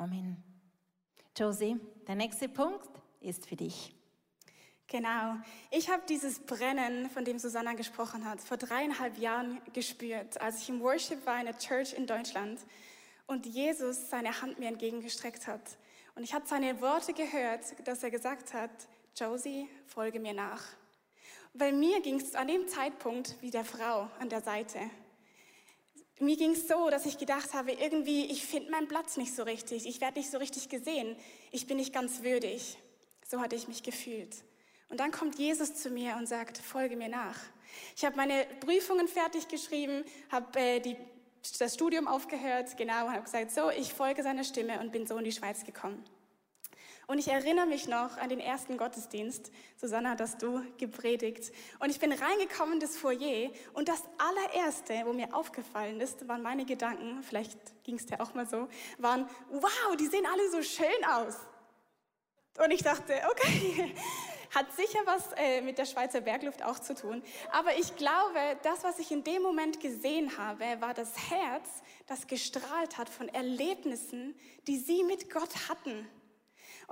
Amen. 0.02 0.36
Josie, 1.36 1.78
der 2.08 2.16
nächste 2.16 2.48
Punkt 2.48 2.88
ist 3.20 3.46
für 3.46 3.54
dich. 3.54 3.94
Genau. 4.88 5.36
Ich 5.70 5.88
habe 5.88 6.02
dieses 6.08 6.40
Brennen, 6.40 7.08
von 7.08 7.24
dem 7.24 7.38
Susanna 7.38 7.74
gesprochen 7.74 8.24
hat, 8.24 8.40
vor 8.40 8.56
dreieinhalb 8.56 9.16
Jahren 9.18 9.60
gespürt, 9.72 10.40
als 10.40 10.60
ich 10.60 10.70
im 10.70 10.80
Worship 10.80 11.24
war 11.24 11.38
in 11.38 11.46
der 11.46 11.56
Church 11.56 11.92
in 11.92 12.08
Deutschland 12.08 12.58
und 13.28 13.46
Jesus 13.46 14.10
seine 14.10 14.42
Hand 14.42 14.58
mir 14.58 14.70
entgegengestreckt 14.70 15.46
hat. 15.46 15.78
Und 16.16 16.24
ich 16.24 16.34
habe 16.34 16.48
seine 16.48 16.80
Worte 16.80 17.12
gehört, 17.12 17.60
dass 17.86 18.02
er 18.02 18.10
gesagt 18.10 18.54
hat, 18.54 18.72
Josie, 19.14 19.68
folge 19.86 20.18
mir 20.18 20.34
nach. 20.34 20.64
Weil 21.54 21.72
mir 21.74 22.00
ging 22.02 22.16
es 22.16 22.34
an 22.34 22.48
dem 22.48 22.66
Zeitpunkt 22.66 23.36
wie 23.40 23.52
der 23.52 23.64
Frau 23.64 24.10
an 24.18 24.28
der 24.28 24.40
Seite. 24.40 24.80
Mir 26.20 26.36
ging 26.36 26.52
es 26.52 26.68
so, 26.68 26.90
dass 26.90 27.06
ich 27.06 27.18
gedacht 27.18 27.54
habe, 27.54 27.72
irgendwie, 27.72 28.26
ich 28.26 28.44
finde 28.44 28.70
meinen 28.70 28.88
Platz 28.88 29.16
nicht 29.16 29.34
so 29.34 29.42
richtig, 29.42 29.86
ich 29.86 30.00
werde 30.00 30.18
nicht 30.18 30.30
so 30.30 30.38
richtig 30.38 30.68
gesehen, 30.68 31.16
ich 31.50 31.66
bin 31.66 31.78
nicht 31.78 31.92
ganz 31.92 32.22
würdig. 32.22 32.78
So 33.26 33.40
hatte 33.40 33.56
ich 33.56 33.66
mich 33.66 33.82
gefühlt. 33.82 34.36
Und 34.88 35.00
dann 35.00 35.10
kommt 35.10 35.38
Jesus 35.38 35.74
zu 35.74 35.90
mir 35.90 36.16
und 36.16 36.26
sagt, 36.26 36.58
folge 36.58 36.96
mir 36.96 37.08
nach. 37.08 37.38
Ich 37.96 38.04
habe 38.04 38.16
meine 38.16 38.46
Prüfungen 38.60 39.08
fertig 39.08 39.48
geschrieben, 39.48 40.04
habe 40.30 40.60
äh, 40.60 40.96
das 41.58 41.74
Studium 41.74 42.06
aufgehört, 42.06 42.76
genau, 42.76 43.06
und 43.06 43.12
habe 43.12 43.22
gesagt, 43.22 43.50
so, 43.50 43.70
ich 43.70 43.92
folge 43.92 44.22
seiner 44.22 44.44
Stimme 44.44 44.80
und 44.80 44.92
bin 44.92 45.06
so 45.06 45.16
in 45.16 45.24
die 45.24 45.32
Schweiz 45.32 45.64
gekommen. 45.64 46.04
Und 47.06 47.18
ich 47.18 47.28
erinnere 47.28 47.66
mich 47.66 47.88
noch 47.88 48.16
an 48.16 48.28
den 48.28 48.40
ersten 48.40 48.76
Gottesdienst. 48.76 49.50
Susanna, 49.76 50.14
dass 50.14 50.38
du 50.38 50.62
gepredigt. 50.78 51.52
Und 51.80 51.90
ich 51.90 51.98
bin 51.98 52.12
reingekommen 52.12 52.74
in 52.74 52.80
das 52.80 52.96
Foyer 52.96 53.50
und 53.72 53.88
das 53.88 54.02
allererste, 54.18 55.02
wo 55.04 55.12
mir 55.12 55.34
aufgefallen 55.34 56.00
ist, 56.00 56.26
waren 56.28 56.42
meine 56.42 56.64
Gedanken, 56.64 57.22
vielleicht 57.22 57.58
ging 57.84 57.96
es 57.96 58.06
dir 58.06 58.20
auch 58.20 58.34
mal 58.34 58.46
so, 58.46 58.68
waren, 58.98 59.28
wow, 59.50 59.96
die 59.98 60.06
sehen 60.06 60.26
alle 60.26 60.50
so 60.50 60.62
schön 60.62 61.04
aus. 61.10 61.36
Und 62.58 62.70
ich 62.70 62.82
dachte, 62.82 63.14
okay, 63.30 63.94
hat 64.54 64.70
sicher 64.76 65.00
was 65.06 65.32
äh, 65.36 65.62
mit 65.62 65.78
der 65.78 65.86
Schweizer 65.86 66.20
Bergluft 66.20 66.62
auch 66.62 66.78
zu 66.78 66.94
tun. 66.94 67.22
Aber 67.50 67.76
ich 67.78 67.96
glaube, 67.96 68.58
das, 68.62 68.84
was 68.84 68.98
ich 68.98 69.10
in 69.10 69.24
dem 69.24 69.42
Moment 69.42 69.80
gesehen 69.80 70.36
habe, 70.36 70.80
war 70.80 70.94
das 70.94 71.30
Herz, 71.30 71.68
das 72.06 72.26
gestrahlt 72.26 72.98
hat 72.98 73.08
von 73.08 73.28
Erlebnissen, 73.28 74.34
die 74.66 74.78
sie 74.78 75.02
mit 75.04 75.30
Gott 75.30 75.68
hatten. 75.68 76.06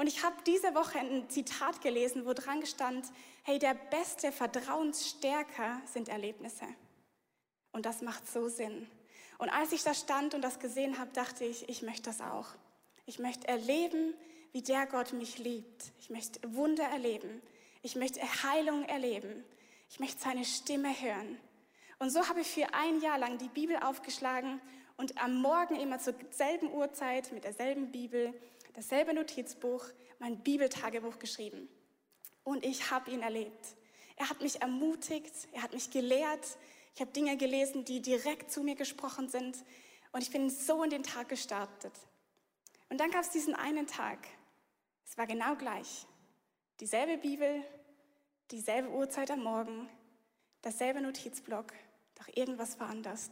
Und 0.00 0.06
ich 0.06 0.24
habe 0.24 0.36
diese 0.46 0.74
Woche 0.74 0.98
ein 0.98 1.28
Zitat 1.28 1.82
gelesen, 1.82 2.24
wo 2.24 2.32
dran 2.32 2.64
stand, 2.64 3.06
hey, 3.42 3.58
der 3.58 3.74
beste 3.74 4.32
Vertrauensstärker 4.32 5.82
sind 5.84 6.08
Erlebnisse. 6.08 6.64
Und 7.72 7.84
das 7.84 8.00
macht 8.00 8.26
so 8.26 8.48
Sinn. 8.48 8.88
Und 9.36 9.50
als 9.50 9.72
ich 9.72 9.82
da 9.82 9.92
stand 9.92 10.32
und 10.32 10.40
das 10.40 10.58
gesehen 10.58 10.98
habe, 10.98 11.10
dachte 11.12 11.44
ich, 11.44 11.68
ich 11.68 11.82
möchte 11.82 12.04
das 12.04 12.22
auch. 12.22 12.46
Ich 13.04 13.18
möchte 13.18 13.46
erleben, 13.46 14.14
wie 14.52 14.62
der 14.62 14.86
Gott 14.86 15.12
mich 15.12 15.36
liebt. 15.36 15.92
Ich 15.98 16.08
möchte 16.08 16.40
Wunder 16.54 16.84
erleben. 16.84 17.42
Ich 17.82 17.94
möchte 17.94 18.22
Heilung 18.42 18.84
erleben. 18.84 19.44
Ich 19.90 20.00
möchte 20.00 20.22
seine 20.22 20.46
Stimme 20.46 20.98
hören. 20.98 21.38
Und 21.98 22.08
so 22.08 22.26
habe 22.26 22.40
ich 22.40 22.46
für 22.46 22.72
ein 22.72 23.02
Jahr 23.02 23.18
lang 23.18 23.36
die 23.36 23.48
Bibel 23.48 23.76
aufgeschlagen 23.76 24.62
und 24.96 25.22
am 25.22 25.42
Morgen 25.42 25.76
immer 25.76 25.98
zur 25.98 26.14
selben 26.30 26.72
Uhrzeit 26.72 27.32
mit 27.32 27.44
derselben 27.44 27.92
Bibel 27.92 28.32
dasselbe 28.74 29.14
Notizbuch, 29.14 29.84
mein 30.18 30.42
Bibeltagebuch 30.42 31.18
geschrieben. 31.18 31.68
Und 32.44 32.64
ich 32.64 32.90
habe 32.90 33.10
ihn 33.10 33.22
erlebt. 33.22 33.76
Er 34.16 34.28
hat 34.28 34.40
mich 34.40 34.60
ermutigt, 34.60 35.34
er 35.52 35.62
hat 35.62 35.72
mich 35.72 35.90
gelehrt. 35.90 36.58
Ich 36.94 37.00
habe 37.00 37.10
Dinge 37.12 37.36
gelesen, 37.36 37.84
die 37.84 38.02
direkt 38.02 38.50
zu 38.50 38.62
mir 38.62 38.74
gesprochen 38.74 39.28
sind. 39.28 39.56
Und 40.12 40.22
ich 40.22 40.30
bin 40.30 40.50
so 40.50 40.82
in 40.82 40.90
den 40.90 41.02
Tag 41.02 41.28
gestartet. 41.28 41.92
Und 42.88 42.98
dann 42.98 43.10
gab 43.10 43.22
es 43.22 43.30
diesen 43.30 43.54
einen 43.54 43.86
Tag. 43.86 44.18
Es 45.06 45.16
war 45.16 45.26
genau 45.26 45.56
gleich. 45.56 46.06
Dieselbe 46.80 47.18
Bibel, 47.18 47.62
dieselbe 48.50 48.90
Uhrzeit 48.90 49.30
am 49.30 49.42
Morgen, 49.42 49.88
dasselbe 50.62 51.00
Notizblock, 51.00 51.72
doch 52.16 52.28
irgendwas 52.34 52.78
war 52.80 52.88
anders. 52.88 53.30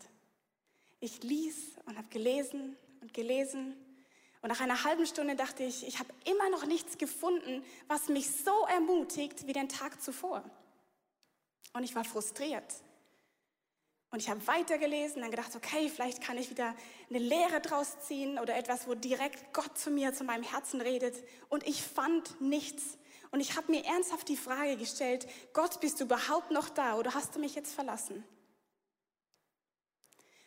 Ich 1.00 1.22
ließ 1.22 1.78
und 1.86 1.96
habe 1.96 2.08
gelesen 2.08 2.76
und 3.00 3.14
gelesen 3.14 3.76
und 4.40 4.48
nach 4.48 4.60
einer 4.60 4.84
halben 4.84 5.06
Stunde 5.06 5.34
dachte 5.34 5.64
ich, 5.64 5.86
ich 5.86 5.98
habe 5.98 6.10
immer 6.24 6.48
noch 6.50 6.64
nichts 6.64 6.98
gefunden, 6.98 7.64
was 7.88 8.08
mich 8.08 8.30
so 8.30 8.66
ermutigt 8.66 9.46
wie 9.46 9.52
den 9.52 9.68
Tag 9.68 10.00
zuvor. 10.00 10.44
Und 11.72 11.82
ich 11.82 11.94
war 11.94 12.04
frustriert. 12.04 12.74
Und 14.10 14.20
ich 14.20 14.30
habe 14.30 14.46
weitergelesen, 14.46 15.20
dann 15.20 15.30
gedacht, 15.30 15.54
okay, 15.54 15.90
vielleicht 15.90 16.22
kann 16.22 16.38
ich 16.38 16.50
wieder 16.50 16.74
eine 17.10 17.18
Lehre 17.18 17.60
draus 17.60 17.98
ziehen 18.00 18.38
oder 18.38 18.56
etwas, 18.56 18.88
wo 18.88 18.94
direkt 18.94 19.52
Gott 19.52 19.76
zu 19.76 19.90
mir, 19.90 20.14
zu 20.14 20.24
meinem 20.24 20.44
Herzen 20.44 20.80
redet. 20.80 21.14
Und 21.50 21.66
ich 21.66 21.82
fand 21.82 22.40
nichts. 22.40 22.96
Und 23.30 23.40
ich 23.40 23.56
habe 23.56 23.70
mir 23.70 23.84
ernsthaft 23.84 24.28
die 24.28 24.36
Frage 24.36 24.76
gestellt, 24.76 25.28
Gott, 25.52 25.80
bist 25.80 26.00
du 26.00 26.04
überhaupt 26.04 26.50
noch 26.50 26.70
da 26.70 26.96
oder 26.96 27.12
hast 27.12 27.34
du 27.34 27.38
mich 27.38 27.54
jetzt 27.54 27.74
verlassen? 27.74 28.24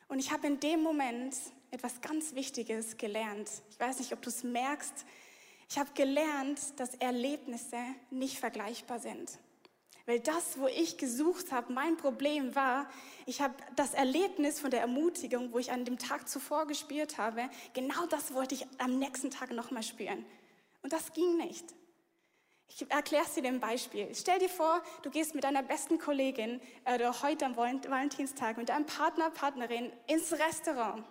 Und 0.08 0.18
ich 0.18 0.32
habe 0.32 0.48
in 0.48 0.60
dem 0.60 0.82
Moment 0.82 1.36
etwas 1.72 2.02
ganz 2.02 2.36
Wichtiges 2.36 2.98
gelernt. 2.98 3.50
Ich 3.70 3.80
weiß 3.80 4.00
nicht, 4.00 4.14
ob 4.14 4.22
du 4.22 4.30
es 4.30 4.44
merkst. 4.44 5.06
Ich 5.70 5.78
habe 5.78 5.90
gelernt, 5.94 6.60
dass 6.78 6.96
Erlebnisse 6.96 7.80
nicht 8.10 8.40
vergleichbar 8.40 9.00
sind. 9.00 9.40
Weil 10.06 10.20
das, 10.20 10.60
wo 10.60 10.68
ich 10.68 10.98
gesucht 10.98 11.52
habe, 11.52 11.72
mein 11.72 11.96
Problem 11.96 12.56
war, 12.56 12.90
ich 13.26 13.42
habe 13.42 13.54
das 13.76 13.94
Erlebnis 13.94 14.60
von 14.60 14.72
der 14.72 14.82
Ermutigung, 14.82 15.54
wo 15.54 15.60
ich 15.60 15.72
an 15.72 15.86
dem 15.86 15.98
Tag 15.98 16.28
zuvor 16.28 16.68
gespürt 16.68 17.18
habe, 17.18 17.50
genau 17.74 18.06
das 18.08 18.34
wollte 18.34 18.56
ich 18.56 18.68
am 18.80 19.00
nächsten 19.00 19.32
Tag 19.32 19.52
nochmal 19.52 19.84
spüren. 19.84 20.26
Und 20.82 20.92
das 20.92 21.14
ging 21.14 21.38
nicht. 21.38 21.66
Ich 22.68 22.90
erkläre 22.90 23.24
es 23.26 23.34
dir 23.34 23.44
ein 23.44 23.60
Beispiel. 23.60 24.10
Stell 24.14 24.40
dir 24.40 24.50
vor, 24.50 24.82
du 25.04 25.10
gehst 25.10 25.36
mit 25.36 25.44
deiner 25.44 25.62
besten 25.62 26.00
Kollegin 26.00 26.60
äh, 26.86 26.96
oder 26.96 27.22
heute 27.22 27.46
am 27.46 27.56
Valentinstag 27.56 28.58
mit 28.58 28.70
deinem 28.70 28.86
Partner, 28.86 29.30
Partnerin 29.30 29.92
ins 30.08 30.32
Restaurant. 30.34 31.06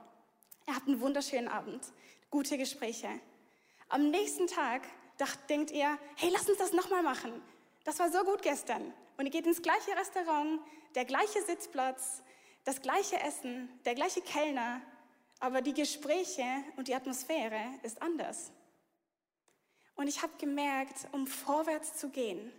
Ihr 0.67 0.75
habt 0.75 0.87
einen 0.87 1.01
wunderschönen 1.01 1.49
Abend, 1.49 1.83
gute 2.31 2.57
Gespräche. 2.59 3.09
Am 3.89 4.11
nächsten 4.11 4.47
Tag 4.47 4.83
dacht, 5.19 5.51
denkt 5.51 5.71
ihr, 5.71 5.99
hey, 6.17 6.31
lass 6.33 6.49
uns 6.49 6.59
das 6.59 6.73
nochmal 6.73 7.03
machen. 7.03 7.43
Das 7.85 7.99
war 7.99 8.11
so 8.11 8.23
gut 8.25 8.43
gestern. 8.43 8.93
Und 9.17 9.27
ihr 9.27 9.33
geht 9.33 9.47
ins 9.47 9.63
gleiche 9.63 9.97
Restaurant, 9.97 10.61
der 10.95 11.05
gleiche 11.05 11.43
Sitzplatz, 11.43 12.23
das 12.65 12.83
gleiche 12.83 13.19
Essen, 13.21 13.69
der 13.85 13.95
gleiche 13.95 14.21
Kellner, 14.21 14.81
aber 15.41 15.63
die 15.63 15.75
Gespräche 15.75 16.45
und 16.77 16.89
die 16.89 16.95
Atmosphäre 16.95 17.61
ist 17.83 18.01
anders. 18.03 18.53
Und 19.97 20.09
ich 20.09 20.23
habe 20.23 20.33
gemerkt, 20.39 21.09
um 21.13 21.27
vorwärts 21.27 21.97
zu 21.97 22.11
gehen, 22.11 22.53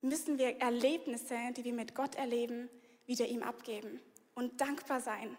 müssen 0.00 0.38
wir 0.38 0.60
Erlebnisse, 0.60 1.38
die 1.56 1.64
wir 1.64 1.72
mit 1.72 1.94
Gott 1.94 2.14
erleben, 2.16 2.68
wieder 3.06 3.26
ihm 3.26 3.42
abgeben 3.42 4.00
und 4.34 4.60
dankbar 4.60 5.00
sein 5.00 5.36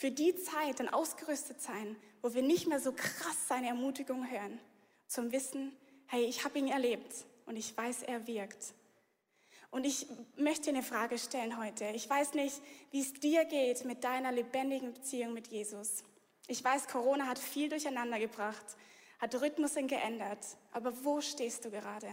für 0.00 0.10
die 0.10 0.34
Zeit 0.34 0.80
dann 0.80 0.88
ausgerüstet 0.88 1.60
sein, 1.60 1.94
wo 2.22 2.32
wir 2.32 2.40
nicht 2.40 2.66
mehr 2.66 2.80
so 2.80 2.90
krass 2.90 3.36
seine 3.48 3.66
Ermutigung 3.66 4.30
hören, 4.30 4.58
zum 5.06 5.30
Wissen, 5.30 5.76
hey, 6.06 6.24
ich 6.24 6.42
habe 6.42 6.58
ihn 6.58 6.68
erlebt 6.68 7.26
und 7.44 7.56
ich 7.56 7.76
weiß, 7.76 8.04
er 8.04 8.26
wirkt. 8.26 8.72
Und 9.70 9.84
ich 9.84 10.06
möchte 10.36 10.70
eine 10.70 10.82
Frage 10.82 11.18
stellen 11.18 11.58
heute. 11.58 11.84
Ich 11.88 12.08
weiß 12.08 12.32
nicht, 12.32 12.62
wie 12.90 13.02
es 13.02 13.12
dir 13.12 13.44
geht 13.44 13.84
mit 13.84 14.02
deiner 14.02 14.32
lebendigen 14.32 14.94
Beziehung 14.94 15.34
mit 15.34 15.48
Jesus. 15.48 16.02
Ich 16.46 16.64
weiß, 16.64 16.88
Corona 16.88 17.26
hat 17.26 17.38
viel 17.38 17.68
durcheinander 17.68 18.18
gebracht, 18.18 18.64
hat 19.18 19.34
Rhythmusen 19.38 19.86
geändert. 19.86 20.46
Aber 20.72 21.04
wo 21.04 21.20
stehst 21.20 21.66
du 21.66 21.70
gerade? 21.70 22.08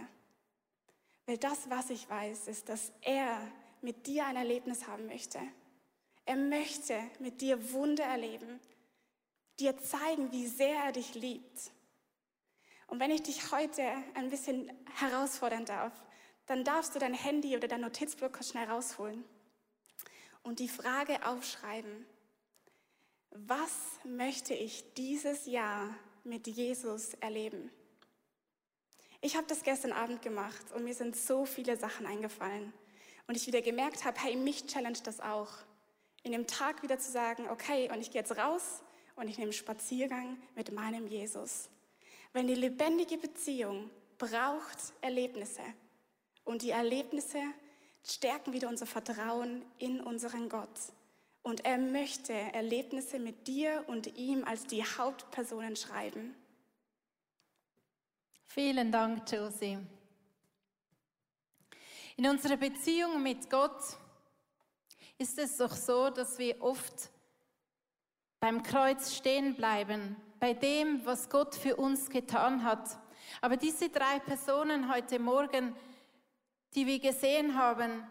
Weil 1.24 1.38
das, 1.38 1.70
was 1.70 1.88
ich 1.88 2.06
weiß, 2.06 2.48
ist, 2.48 2.68
dass 2.68 2.92
er 3.00 3.40
mit 3.80 4.06
dir 4.06 4.26
ein 4.26 4.36
Erlebnis 4.36 4.86
haben 4.86 5.06
möchte. 5.06 5.40
Er 6.28 6.36
möchte 6.36 7.00
mit 7.20 7.40
dir 7.40 7.72
Wunder 7.72 8.04
erleben, 8.04 8.60
dir 9.58 9.78
zeigen, 9.78 10.30
wie 10.30 10.46
sehr 10.46 10.76
er 10.84 10.92
dich 10.92 11.14
liebt. 11.14 11.70
Und 12.86 13.00
wenn 13.00 13.10
ich 13.10 13.22
dich 13.22 13.50
heute 13.50 13.82
ein 14.12 14.28
bisschen 14.28 14.70
herausfordern 15.00 15.64
darf, 15.64 15.94
dann 16.44 16.64
darfst 16.64 16.94
du 16.94 16.98
dein 16.98 17.14
Handy 17.14 17.56
oder 17.56 17.66
dein 17.66 17.80
Notizblock 17.80 18.44
schnell 18.44 18.68
rausholen 18.68 19.24
und 20.42 20.58
die 20.58 20.68
Frage 20.68 21.26
aufschreiben, 21.26 22.04
was 23.30 23.72
möchte 24.04 24.52
ich 24.52 24.84
dieses 24.98 25.46
Jahr 25.46 25.96
mit 26.24 26.46
Jesus 26.46 27.14
erleben. 27.14 27.70
Ich 29.22 29.34
habe 29.34 29.46
das 29.46 29.62
gestern 29.62 29.92
Abend 29.92 30.20
gemacht 30.20 30.72
und 30.74 30.84
mir 30.84 30.94
sind 30.94 31.16
so 31.16 31.46
viele 31.46 31.78
Sachen 31.78 32.04
eingefallen. 32.04 32.74
Und 33.26 33.34
ich 33.34 33.46
wieder 33.46 33.62
gemerkt 33.62 34.04
habe, 34.04 34.20
hey, 34.20 34.36
mich 34.36 34.66
challenge 34.66 34.98
das 35.02 35.20
auch. 35.20 35.67
In 36.22 36.32
dem 36.32 36.46
Tag 36.46 36.82
wieder 36.82 36.98
zu 36.98 37.10
sagen, 37.10 37.48
okay, 37.50 37.90
und 37.90 38.00
ich 38.00 38.10
gehe 38.10 38.20
jetzt 38.20 38.36
raus 38.36 38.82
und 39.16 39.28
ich 39.28 39.38
nehme 39.38 39.50
einen 39.50 39.52
Spaziergang 39.52 40.36
mit 40.54 40.72
meinem 40.72 41.06
Jesus. 41.06 41.68
Weil 42.32 42.46
die 42.46 42.54
lebendige 42.54 43.18
Beziehung 43.18 43.90
braucht 44.18 44.92
Erlebnisse. 45.00 45.62
Und 46.44 46.62
die 46.62 46.70
Erlebnisse 46.70 47.40
stärken 48.04 48.52
wieder 48.52 48.68
unser 48.68 48.86
Vertrauen 48.86 49.64
in 49.78 50.00
unseren 50.00 50.48
Gott. 50.48 50.68
Und 51.42 51.64
er 51.64 51.78
möchte 51.78 52.32
Erlebnisse 52.32 53.18
mit 53.18 53.46
dir 53.46 53.84
und 53.86 54.18
ihm 54.18 54.44
als 54.44 54.66
die 54.66 54.84
Hauptpersonen 54.84 55.76
schreiben. 55.76 56.34
Vielen 58.44 58.90
Dank, 58.90 59.30
Josie. 59.30 59.78
In 62.16 62.26
unserer 62.28 62.56
Beziehung 62.56 63.22
mit 63.22 63.48
Gott 63.48 63.80
ist 65.18 65.38
es 65.38 65.56
doch 65.56 65.72
so, 65.72 66.10
dass 66.10 66.38
wir 66.38 66.62
oft 66.62 67.10
beim 68.40 68.62
Kreuz 68.62 69.14
stehen 69.16 69.56
bleiben, 69.56 70.16
bei 70.38 70.54
dem, 70.54 71.04
was 71.04 71.28
Gott 71.28 71.56
für 71.56 71.74
uns 71.76 72.08
getan 72.08 72.62
hat. 72.62 72.98
Aber 73.40 73.56
diese 73.56 73.88
drei 73.88 74.20
Personen 74.20 74.92
heute 74.92 75.18
Morgen, 75.18 75.74
die 76.74 76.86
wir 76.86 77.00
gesehen 77.00 77.58
haben, 77.58 78.06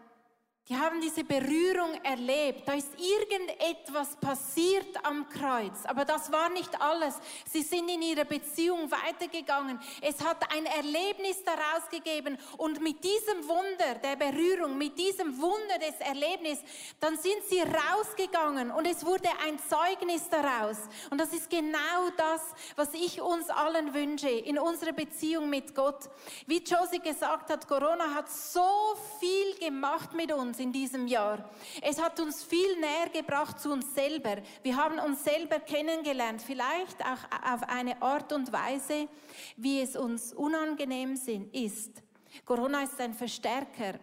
die 0.68 0.76
haben 0.76 1.00
diese 1.00 1.24
Berührung 1.24 1.94
erlebt. 2.02 2.68
Da 2.68 2.74
ist 2.74 2.90
irgendetwas 2.98 4.16
passiert 4.16 5.02
am 5.02 5.26
Kreuz. 5.28 5.84
Aber 5.84 6.04
das 6.04 6.30
war 6.30 6.50
nicht 6.50 6.78
alles. 6.80 7.14
Sie 7.50 7.62
sind 7.62 7.88
in 7.88 8.02
ihrer 8.02 8.26
Beziehung 8.26 8.90
weitergegangen. 8.90 9.80
Es 10.02 10.22
hat 10.22 10.52
ein 10.52 10.66
Erlebnis 10.66 11.42
daraus 11.42 11.88
gegeben. 11.90 12.36
Und 12.58 12.82
mit 12.82 13.02
diesem 13.02 13.48
Wunder 13.48 13.94
der 14.02 14.16
Berührung, 14.16 14.76
mit 14.76 14.98
diesem 14.98 15.40
Wunder 15.40 15.78
des 15.78 16.00
Erlebnisses, 16.00 16.64
dann 17.00 17.16
sind 17.16 17.42
sie 17.48 17.62
rausgegangen 17.62 18.70
und 18.70 18.86
es 18.86 19.06
wurde 19.06 19.28
ein 19.46 19.58
Zeugnis 19.58 20.28
daraus. 20.28 20.76
Und 21.10 21.18
das 21.18 21.32
ist 21.32 21.48
genau 21.48 22.10
das, 22.16 22.42
was 22.76 22.92
ich 22.92 23.22
uns 23.22 23.48
allen 23.48 23.94
wünsche 23.94 24.28
in 24.28 24.58
unserer 24.58 24.92
Beziehung 24.92 25.48
mit 25.48 25.74
Gott. 25.74 26.10
Wie 26.46 26.58
Josie 26.58 26.98
gesagt 26.98 27.50
hat, 27.50 27.66
Corona 27.66 28.14
hat 28.14 28.30
so 28.30 28.94
viel 29.18 29.58
gemacht 29.58 30.12
mit 30.12 30.30
uns 30.32 30.57
in 30.58 30.72
diesem 30.72 31.06
Jahr. 31.06 31.50
Es 31.82 32.00
hat 32.00 32.20
uns 32.20 32.44
viel 32.44 32.78
näher 32.78 33.08
gebracht 33.12 33.60
zu 33.60 33.72
uns 33.72 33.94
selber. 33.94 34.36
Wir 34.62 34.76
haben 34.76 34.98
uns 34.98 35.24
selber 35.24 35.60
kennengelernt, 35.60 36.42
vielleicht 36.42 37.00
auch 37.02 37.52
auf 37.52 37.62
eine 37.68 38.00
Art 38.02 38.32
und 38.32 38.52
Weise, 38.52 39.08
wie 39.56 39.80
es 39.80 39.96
uns 39.96 40.32
unangenehm 40.32 41.18
ist. 41.52 42.02
Corona 42.44 42.82
ist 42.82 43.00
ein 43.00 43.14
Verstärker. 43.14 43.98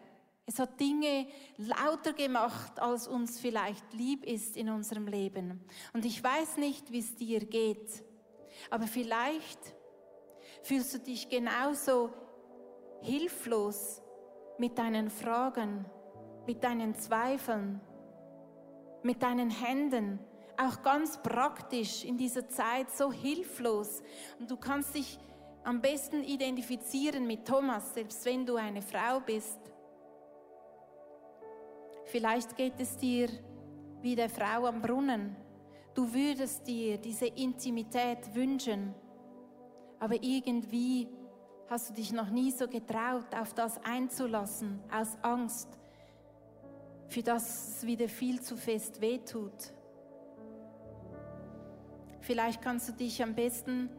Es 0.47 0.59
hat 0.59 0.79
Dinge 0.79 1.27
lauter 1.57 2.13
gemacht, 2.13 2.79
als 2.79 3.07
uns 3.07 3.39
vielleicht 3.39 3.93
lieb 3.93 4.23
ist 4.25 4.55
in 4.55 4.69
unserem 4.69 5.07
Leben. 5.07 5.59
Und 5.93 6.05
ich 6.05 6.23
weiß 6.23 6.57
nicht, 6.57 6.91
wie 6.91 6.99
es 6.99 7.15
dir 7.15 7.39
geht, 7.45 8.03
aber 8.69 8.85
vielleicht 8.85 9.59
fühlst 10.61 10.93
du 10.93 10.99
dich 10.99 11.29
genauso 11.29 12.13
hilflos 13.01 14.01
mit 14.57 14.77
deinen 14.77 15.09
Fragen, 15.09 15.85
mit 16.47 16.63
deinen 16.63 16.95
Zweifeln, 16.95 17.81
mit 19.03 19.21
deinen 19.21 19.49
Händen, 19.49 20.19
auch 20.58 20.81
ganz 20.81 21.17
praktisch 21.21 22.03
in 22.03 22.17
dieser 22.17 22.47
Zeit 22.47 22.89
so 22.91 23.12
hilflos. 23.12 24.01
Und 24.39 24.49
du 24.49 24.58
kannst 24.58 24.95
dich 24.95 25.19
am 25.63 25.81
besten 25.81 26.23
identifizieren 26.23 27.27
mit 27.27 27.47
Thomas, 27.47 27.93
selbst 27.93 28.23
wenn 28.25 28.45
du 28.45 28.55
eine 28.55 28.81
Frau 28.81 29.19
bist. 29.19 29.60
Vielleicht 32.05 32.55
geht 32.55 32.79
es 32.79 32.95
dir 32.97 33.29
wie 34.01 34.15
der 34.15 34.29
Frau 34.29 34.67
am 34.67 34.81
Brunnen. 34.81 35.36
Du 35.95 36.13
würdest 36.13 36.67
dir 36.67 36.97
diese 36.97 37.25
Intimität 37.25 38.36
wünschen, 38.36 38.93
aber 39.99 40.21
irgendwie 40.21 41.08
hast 41.67 41.89
du 41.89 41.93
dich 41.93 42.12
noch 42.13 42.29
nie 42.29 42.51
so 42.51 42.67
getraut, 42.67 43.34
auf 43.34 43.53
das 43.53 43.84
einzulassen, 43.84 44.79
aus 44.91 45.17
Angst, 45.23 45.79
für 47.07 47.21
das 47.21 47.77
es 47.77 47.85
wieder 47.85 48.09
viel 48.09 48.41
zu 48.41 48.57
fest 48.57 49.01
wehtut. 49.01 49.73
Vielleicht 52.21 52.61
kannst 52.61 52.89
du 52.89 52.93
dich 52.93 53.21
am 53.21 53.35
besten 53.35 53.89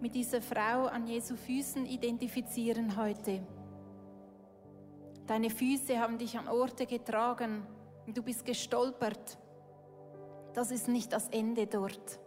mit 0.00 0.14
dieser 0.14 0.40
Frau 0.40 0.86
an 0.86 1.06
Jesu 1.06 1.36
Füßen 1.36 1.86
identifizieren 1.86 2.96
heute. 2.96 3.46
Deine 5.26 5.50
Füße 5.50 5.98
haben 5.98 6.18
dich 6.18 6.38
an 6.38 6.48
Orte 6.48 6.86
getragen 6.86 7.66
und 8.06 8.16
du 8.16 8.22
bist 8.22 8.44
gestolpert. 8.44 9.38
Das 10.54 10.70
ist 10.70 10.88
nicht 10.88 11.12
das 11.12 11.28
Ende 11.28 11.66
dort. 11.66 12.20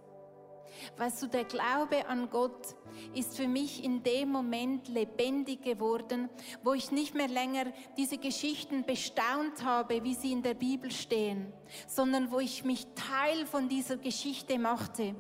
Weißt 0.97 1.21
du, 1.21 1.27
der 1.27 1.43
Glaube 1.45 2.08
an 2.08 2.29
Gott 2.29 2.75
ist 3.13 3.38
für 3.38 3.47
mich 3.47 3.84
in 3.84 4.03
dem 4.03 4.29
Moment 4.29 4.88
lebendig 4.88 5.62
geworden, 5.62 6.29
wo 6.63 6.73
ich 6.73 6.91
nicht 6.91 7.15
mehr 7.15 7.27
länger 7.27 7.65
diese 7.97 8.17
Geschichten 8.17 8.86
bestaunt 8.86 9.63
habe, 9.63 10.03
wie 10.03 10.15
sie 10.15 10.32
in 10.32 10.43
der 10.43 10.53
Bibel 10.53 10.91
stehen, 10.91 11.53
sondern 11.88 12.32
wo 12.32 12.39
ich 12.39 12.63
mich 12.63 12.86
Teil 12.95 13.45
von 13.45 13.69
dieser 13.69 13.97
Geschichte 13.97 14.60
machte. 14.60 15.15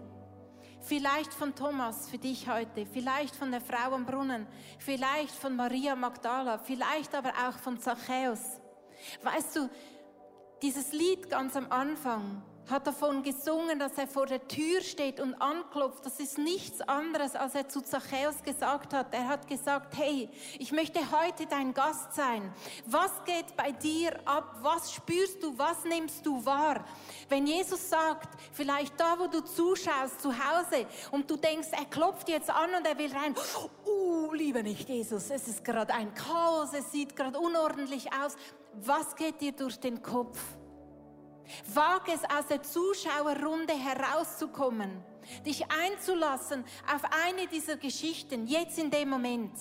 Vielleicht 0.81 1.33
von 1.33 1.53
Thomas 1.55 2.09
für 2.09 2.17
dich 2.17 2.49
heute, 2.49 2.85
vielleicht 2.85 3.35
von 3.35 3.51
der 3.51 3.61
Frau 3.61 3.93
am 3.93 4.05
Brunnen, 4.05 4.47
vielleicht 4.79 5.31
von 5.31 5.55
Maria 5.55 5.95
Magdala, 5.95 6.57
vielleicht 6.57 7.13
aber 7.13 7.33
auch 7.47 7.57
von 7.59 7.79
Zachäus. 7.79 8.59
Weißt 9.21 9.57
du, 9.57 9.69
dieses 10.61 10.93
Lied 10.93 11.29
ganz 11.29 11.55
am 11.55 11.69
Anfang, 11.71 12.41
hat 12.69 12.87
davon 12.87 13.23
gesungen, 13.23 13.79
dass 13.79 13.97
er 13.97 14.07
vor 14.07 14.25
der 14.25 14.47
Tür 14.47 14.81
steht 14.81 15.19
und 15.19 15.33
anklopft. 15.35 16.05
Das 16.05 16.19
ist 16.19 16.37
nichts 16.37 16.81
anderes, 16.81 17.35
als 17.35 17.55
er 17.55 17.67
zu 17.67 17.81
Zachäus 17.81 18.41
gesagt 18.43 18.93
hat. 18.93 19.13
Er 19.13 19.27
hat 19.27 19.47
gesagt, 19.47 19.97
hey, 19.97 20.29
ich 20.57 20.71
möchte 20.71 20.99
heute 21.11 21.45
dein 21.45 21.73
Gast 21.73 22.13
sein. 22.13 22.53
Was 22.85 23.11
geht 23.25 23.55
bei 23.55 23.71
dir 23.71 24.19
ab? 24.25 24.57
Was 24.61 24.93
spürst 24.93 25.41
du? 25.41 25.57
Was 25.57 25.83
nimmst 25.83 26.25
du 26.25 26.45
wahr? 26.45 26.85
Wenn 27.27 27.47
Jesus 27.47 27.89
sagt, 27.89 28.29
vielleicht 28.51 28.99
da, 28.99 29.17
wo 29.17 29.27
du 29.27 29.41
zuschaust, 29.41 30.21
zu 30.21 30.31
Hause, 30.31 30.85
und 31.11 31.29
du 31.29 31.35
denkst, 31.35 31.69
er 31.71 31.85
klopft 31.85 32.29
jetzt 32.29 32.49
an 32.49 32.73
und 32.75 32.85
er 32.85 32.97
will 32.97 33.11
rein. 33.11 33.35
Uh, 33.85 34.33
liebe 34.33 34.63
nicht 34.63 34.87
Jesus, 34.87 35.29
es 35.29 35.47
ist 35.47 35.63
gerade 35.63 35.93
ein 35.93 36.13
Chaos, 36.13 36.69
es 36.73 36.91
sieht 36.91 37.15
gerade 37.15 37.39
unordentlich 37.39 38.11
aus. 38.13 38.35
Was 38.73 39.15
geht 39.15 39.41
dir 39.41 39.51
durch 39.51 39.79
den 39.79 40.01
Kopf? 40.01 40.39
Wage 41.73 42.11
es 42.13 42.23
aus 42.23 42.47
der 42.47 42.63
Zuschauerrunde 42.63 43.73
herauszukommen, 43.73 45.03
dich 45.45 45.63
einzulassen 45.71 46.63
auf 46.93 47.01
eine 47.25 47.47
dieser 47.47 47.77
Geschichten, 47.77 48.47
jetzt 48.47 48.77
in 48.77 48.91
dem 48.91 49.09
Moment. 49.09 49.51